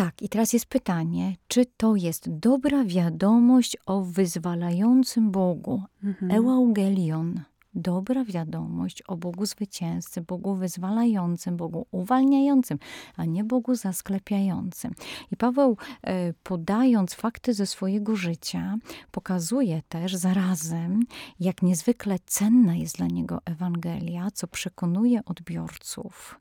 Tak, 0.00 0.22
i 0.22 0.28
teraz 0.28 0.52
jest 0.52 0.66
pytanie, 0.66 1.36
czy 1.48 1.66
to 1.76 1.96
jest 1.96 2.38
dobra 2.38 2.84
wiadomość 2.84 3.76
o 3.86 4.02
wyzwalającym 4.02 5.30
Bogu, 5.30 5.82
mhm. 6.04 6.32
Ewaugelion, 6.32 7.40
dobra 7.74 8.24
wiadomość 8.24 9.02
o 9.02 9.16
Bogu 9.16 9.46
zwycięzcy, 9.46 10.20
Bogu 10.20 10.54
wyzwalającym, 10.54 11.56
Bogu 11.56 11.86
uwalniającym, 11.90 12.78
a 13.16 13.24
nie 13.24 13.44
Bogu 13.44 13.74
zasklepiającym. 13.74 14.94
I 15.32 15.36
Paweł, 15.36 15.76
e, 16.02 16.32
podając 16.32 17.14
fakty 17.14 17.54
ze 17.54 17.66
swojego 17.66 18.16
życia, 18.16 18.76
pokazuje 19.10 19.82
też 19.88 20.14
zarazem, 20.14 21.02
jak 21.40 21.62
niezwykle 21.62 22.16
cenna 22.26 22.76
jest 22.76 22.96
dla 22.96 23.06
niego 23.06 23.38
Ewangelia, 23.44 24.30
co 24.30 24.46
przekonuje 24.46 25.24
odbiorców, 25.24 26.40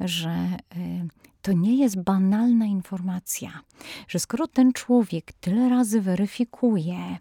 że 0.00 0.30
e, 0.30 0.58
to 1.42 1.52
nie 1.52 1.76
jest 1.76 2.02
banalna 2.02 2.66
informacja, 2.66 3.60
że 4.08 4.18
skoro 4.18 4.46
ten 4.46 4.72
człowiek 4.72 5.32
tyle 5.32 5.68
razy 5.68 6.00
weryfikuje, 6.00 7.18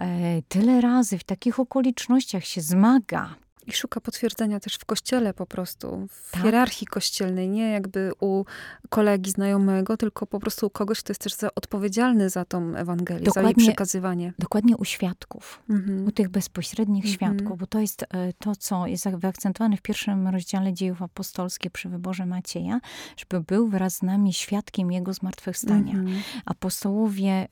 e, 0.00 0.42
tyle 0.48 0.80
razy 0.80 1.18
w 1.18 1.24
takich 1.24 1.60
okolicznościach 1.60 2.44
się 2.44 2.60
zmaga, 2.60 3.34
i 3.66 3.72
szuka 3.72 4.00
potwierdzenia 4.00 4.60
też 4.60 4.74
w 4.74 4.84
kościele 4.84 5.34
po 5.34 5.46
prostu, 5.46 6.06
w 6.10 6.30
tak. 6.30 6.42
hierarchii 6.42 6.86
kościelnej, 6.86 7.48
nie 7.48 7.70
jakby 7.70 8.12
u 8.20 8.44
kolegi 8.88 9.30
znajomego, 9.30 9.96
tylko 9.96 10.26
po 10.26 10.40
prostu 10.40 10.66
u 10.66 10.70
kogoś, 10.70 11.00
kto 11.00 11.10
jest 11.10 11.20
też 11.20 11.34
za, 11.34 11.54
odpowiedzialny 11.54 12.30
za 12.30 12.44
tą 12.44 12.74
Ewangelię, 12.76 13.24
dokładnie, 13.24 13.52
za 13.52 13.60
jej 13.60 13.68
przekazywanie. 13.68 14.32
Dokładnie 14.38 14.76
u 14.76 14.84
świadków, 14.84 15.62
mhm. 15.70 16.06
u 16.06 16.10
tych 16.12 16.28
bezpośrednich 16.28 17.04
mhm. 17.04 17.14
świadków, 17.14 17.58
bo 17.58 17.66
to 17.66 17.80
jest 17.80 18.02
e, 18.02 18.32
to, 18.32 18.56
co 18.56 18.86
jest 18.86 19.08
wyakcentowane 19.08 19.76
w 19.76 19.82
pierwszym 19.82 20.28
rozdziale 20.28 20.72
dziejów 20.72 21.02
apostolskich 21.02 21.70
przy 21.70 21.88
wyborze 21.88 22.26
Macieja, 22.26 22.80
żeby 23.16 23.40
był 23.40 23.68
wraz 23.68 23.96
z 23.96 24.02
nami 24.02 24.32
świadkiem 24.32 24.92
Jego 24.92 25.12
zmartwychwstania. 25.12 25.92
Mhm. 25.92 26.22
Apostołowie 26.44 27.48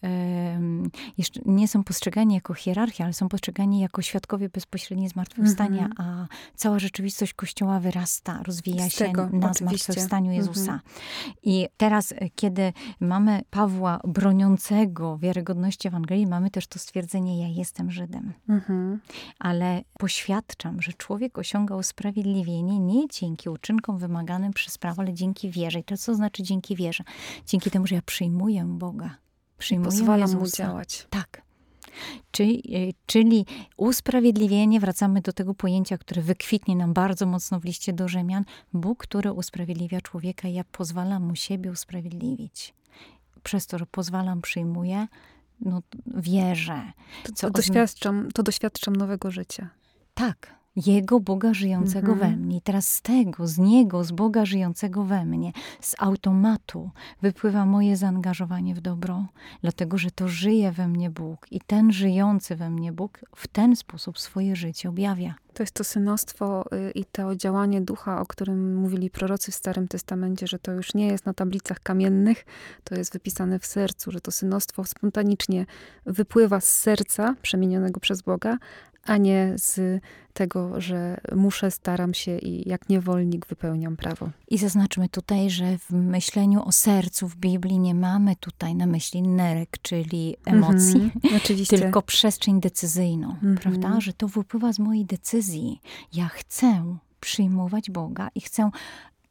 jeszcze 1.18 1.40
nie 1.46 1.68
są 1.68 1.84
postrzegani 1.84 2.34
jako 2.34 2.54
hierarchia, 2.54 3.04
ale 3.04 3.12
są 3.12 3.28
postrzegani 3.28 3.80
jako 3.80 4.02
świadkowie 4.02 4.48
bezpośrednie 4.48 5.08
zmartwychwstania, 5.08 5.88
a 5.98 6.26
cała 6.54 6.78
rzeczywistość 6.78 7.34
Kościoła 7.34 7.80
wyrasta, 7.80 8.42
rozwija 8.42 8.88
Z 8.88 8.92
się 8.92 9.04
tego, 9.04 9.22
na 9.22 9.28
oczywiście. 9.50 9.64
zmartwychwstaniu 9.64 10.32
Jezusa. 10.32 10.72
Mhm. 10.72 10.80
I 11.42 11.68
teraz, 11.76 12.12
e, 12.12 12.30
kiedy 12.34 12.72
mamy 13.00 13.42
Pawła 13.50 14.00
broniącego 14.04 15.18
wiarygodności 15.18 15.88
Ewangelii, 15.88 16.26
mamy 16.26 16.50
też 16.50 16.66
to 16.66 16.78
stwierdzenie, 16.78 17.40
ja 17.40 17.48
jestem 17.48 17.90
Żydem. 17.90 18.32
Mhm. 18.48 19.00
Ale 19.38 19.82
poświadczam, 19.98 20.82
że 20.82 20.92
człowiek 20.92 21.38
osiąga 21.38 21.76
usprawiedliwienie 21.76 22.78
nie 22.78 23.08
dzięki 23.08 23.48
uczynkom 23.48 23.98
wymaganym 23.98 24.52
przez 24.52 24.78
prawo, 24.78 25.02
ale 25.02 25.14
dzięki 25.14 25.50
wierze. 25.50 25.78
I 25.78 25.84
to 25.84 25.96
co 25.96 26.14
znaczy 26.14 26.42
dzięki 26.42 26.76
wierze? 26.76 27.04
Dzięki 27.46 27.70
temu, 27.70 27.86
że 27.86 27.94
ja 27.94 28.02
przyjmuję 28.02 28.64
Boga. 28.64 29.16
Przyjmuję 29.58 29.90
Pozwalam 29.90 30.32
mu 30.32 30.40
Jezusa. 30.40 30.62
działać. 30.64 31.06
Tak. 31.10 31.47
Czyli, 32.30 32.76
y, 32.76 32.94
czyli 33.06 33.46
usprawiedliwienie, 33.76 34.80
wracamy 34.80 35.20
do 35.20 35.32
tego 35.32 35.54
pojęcia, 35.54 35.98
które 35.98 36.22
wykwitnie 36.22 36.76
nam 36.76 36.92
bardzo 36.92 37.26
mocno 37.26 37.60
w 37.60 37.64
liście 37.64 37.92
do 37.92 38.08
Rzymian. 38.08 38.44
Bóg, 38.72 38.98
który 38.98 39.32
usprawiedliwia 39.32 40.00
człowieka, 40.00 40.48
ja 40.48 40.64
pozwalam 40.72 41.22
mu 41.22 41.36
siebie 41.36 41.70
usprawiedliwić. 41.70 42.74
Przez 43.42 43.66
to, 43.66 43.78
że 43.78 43.86
pozwalam, 43.86 44.42
przyjmuję, 44.42 45.06
no 45.60 45.82
wierzę. 46.06 46.92
To, 47.24 47.32
to, 47.32 47.50
doświadczam, 47.50 48.28
to 48.34 48.42
doświadczam 48.42 48.96
nowego 48.96 49.30
życia. 49.30 49.68
Tak, 50.14 50.57
Jego 50.86 51.20
Boga 51.20 51.54
żyjącego 51.54 52.12
Mhm. 52.12 52.30
we 52.30 52.36
mnie. 52.36 52.56
I 52.56 52.60
teraz 52.60 52.88
z 52.88 53.02
tego, 53.02 53.46
z 53.46 53.58
Niego, 53.58 54.04
z 54.04 54.12
Boga 54.12 54.44
żyjącego 54.46 55.04
we 55.04 55.24
mnie, 55.24 55.52
z 55.80 55.94
automatu 55.98 56.90
wypływa 57.22 57.66
moje 57.66 57.96
zaangażowanie 57.96 58.74
w 58.74 58.80
dobro, 58.80 59.26
dlatego 59.62 59.98
że 59.98 60.10
to 60.10 60.28
żyje 60.28 60.72
we 60.72 60.88
mnie 60.88 61.10
Bóg 61.10 61.46
i 61.50 61.60
ten 61.60 61.92
żyjący 61.92 62.56
we 62.56 62.70
mnie 62.70 62.92
Bóg 62.92 63.20
w 63.36 63.48
ten 63.48 63.76
sposób 63.76 64.18
swoje 64.18 64.56
życie 64.56 64.88
objawia. 64.88 65.34
To 65.54 65.62
jest 65.62 65.74
to 65.74 65.84
synostwo 65.84 66.64
y, 66.72 66.90
i 66.90 67.04
to 67.04 67.36
działanie 67.36 67.80
ducha, 67.80 68.20
o 68.20 68.26
którym 68.26 68.76
mówili 68.76 69.10
prorocy 69.10 69.52
w 69.52 69.54
Starym 69.54 69.88
Testamencie, 69.88 70.46
że 70.46 70.58
to 70.58 70.72
już 70.72 70.94
nie 70.94 71.06
jest 71.06 71.26
na 71.26 71.34
tablicach 71.34 71.80
kamiennych, 71.80 72.44
to 72.84 72.94
jest 72.94 73.12
wypisane 73.12 73.58
w 73.58 73.66
sercu, 73.66 74.10
że 74.10 74.20
to 74.20 74.30
synostwo 74.30 74.84
spontanicznie 74.84 75.66
wypływa 76.06 76.60
z 76.60 76.76
serca 76.76 77.34
przemienionego 77.42 78.00
przez 78.00 78.22
Boga, 78.22 78.58
a 79.04 79.16
nie 79.16 79.52
z 79.56 80.02
tego, 80.32 80.80
że 80.80 81.20
muszę, 81.36 81.70
staram 81.70 82.14
się 82.14 82.38
i 82.38 82.68
jak 82.68 82.88
niewolnik 82.88 83.46
wypełniam 83.46 83.96
prawo. 83.96 84.30
I 84.48 84.58
zaznaczmy 84.58 85.08
tutaj, 85.08 85.50
że 85.50 85.78
w 85.78 85.90
myśleniu 85.90 86.62
o 86.64 86.72
sercu 86.72 87.28
w 87.28 87.36
Biblii 87.36 87.78
nie 87.78 87.94
mamy 87.94 88.36
tutaj 88.36 88.74
na 88.74 88.86
myśli 88.86 89.22
nerek, 89.22 89.76
czyli 89.82 90.36
emocji, 90.46 91.00
Mhm, 91.14 91.36
oczywiście. 91.36 91.78
tylko 91.78 92.02
przestrzeń 92.02 92.60
decyzyjną, 92.60 93.28
Mhm. 93.30 93.56
prawda? 93.56 94.00
Że 94.00 94.12
to 94.12 94.28
wypływa 94.28 94.72
z 94.72 94.78
mojej 94.78 95.04
decyzji. 95.04 95.80
Ja 96.14 96.28
chcę 96.28 96.84
przyjmować 97.20 97.90
Boga 97.90 98.28
i 98.34 98.40
chcę 98.40 98.70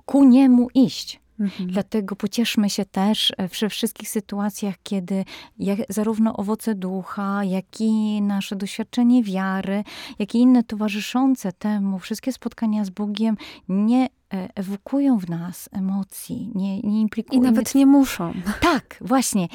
ku 0.05 0.24
Niemu 0.24 0.68
iść. 0.74 1.20
Mhm. 1.39 1.69
Dlatego 1.71 2.15
pocieszmy 2.15 2.69
się 2.69 2.85
też 2.85 3.33
e, 3.38 3.47
we 3.61 3.69
wszystkich 3.69 4.09
sytuacjach, 4.09 4.75
kiedy 4.83 5.25
jak, 5.59 5.79
zarówno 5.89 6.38
owoce 6.38 6.75
ducha, 6.75 7.43
jak 7.43 7.65
i 7.81 8.21
nasze 8.21 8.55
doświadczenie 8.55 9.23
wiary, 9.23 9.83
jak 10.19 10.35
i 10.35 10.38
inne 10.38 10.63
towarzyszące 10.63 11.51
temu, 11.51 11.99
wszystkie 11.99 12.31
spotkania 12.33 12.85
z 12.85 12.89
Bogiem 12.89 13.38
nie 13.69 14.05
e, 14.33 14.49
ewokują 14.55 15.17
w 15.19 15.29
nas 15.29 15.69
emocji, 15.71 16.51
nie, 16.55 16.81
nie 16.81 16.97
I 16.97 17.01
implikują. 17.01 17.41
nawet 17.41 17.75
nie 17.75 17.85
muszą. 17.85 18.33
Tak, 18.61 18.97
właśnie, 19.01 19.47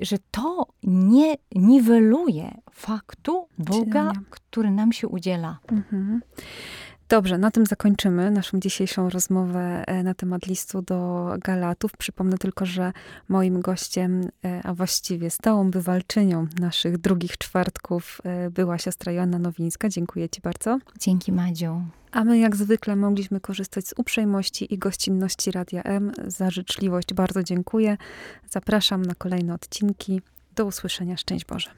że 0.00 0.16
to 0.30 0.66
nie 0.82 1.34
niweluje 1.54 2.54
faktu 2.72 3.46
Boga, 3.58 3.80
Udzielenia. 3.80 4.12
który 4.30 4.70
nam 4.70 4.92
się 4.92 5.08
udziela. 5.08 5.58
Mhm. 5.72 6.20
Dobrze, 7.08 7.38
na 7.38 7.50
tym 7.50 7.66
zakończymy 7.66 8.30
naszą 8.30 8.60
dzisiejszą 8.60 9.10
rozmowę 9.10 9.84
e, 9.86 10.02
na 10.02 10.14
temat 10.14 10.46
listu 10.46 10.82
do 10.82 11.28
Galatów. 11.38 11.96
Przypomnę 11.96 12.38
tylko, 12.38 12.66
że 12.66 12.92
moim 13.28 13.60
gościem, 13.60 14.28
e, 14.44 14.60
a 14.64 14.74
właściwie 14.74 15.30
stałą 15.30 15.70
bywalczynią 15.70 16.46
naszych 16.60 16.98
drugich 16.98 17.38
czwartków 17.38 18.20
e, 18.24 18.50
była 18.50 18.78
siostra 18.78 19.12
Joanna 19.12 19.38
Nowińska. 19.38 19.88
Dziękuję 19.88 20.28
Ci 20.28 20.40
bardzo. 20.40 20.78
Dzięki 21.00 21.32
Madziu. 21.32 21.82
A 22.12 22.24
my 22.24 22.38
jak 22.38 22.56
zwykle 22.56 22.96
mogliśmy 22.96 23.40
korzystać 23.40 23.88
z 23.88 23.94
uprzejmości 23.96 24.74
i 24.74 24.78
gościnności 24.78 25.50
Radia 25.50 25.82
M. 25.82 26.12
Za 26.26 26.50
życzliwość 26.50 27.14
bardzo 27.14 27.42
dziękuję. 27.42 27.96
Zapraszam 28.50 29.02
na 29.02 29.14
kolejne 29.14 29.54
odcinki. 29.54 30.20
Do 30.56 30.64
usłyszenia. 30.64 31.16
Szczęść 31.16 31.44
Boże. 31.44 31.70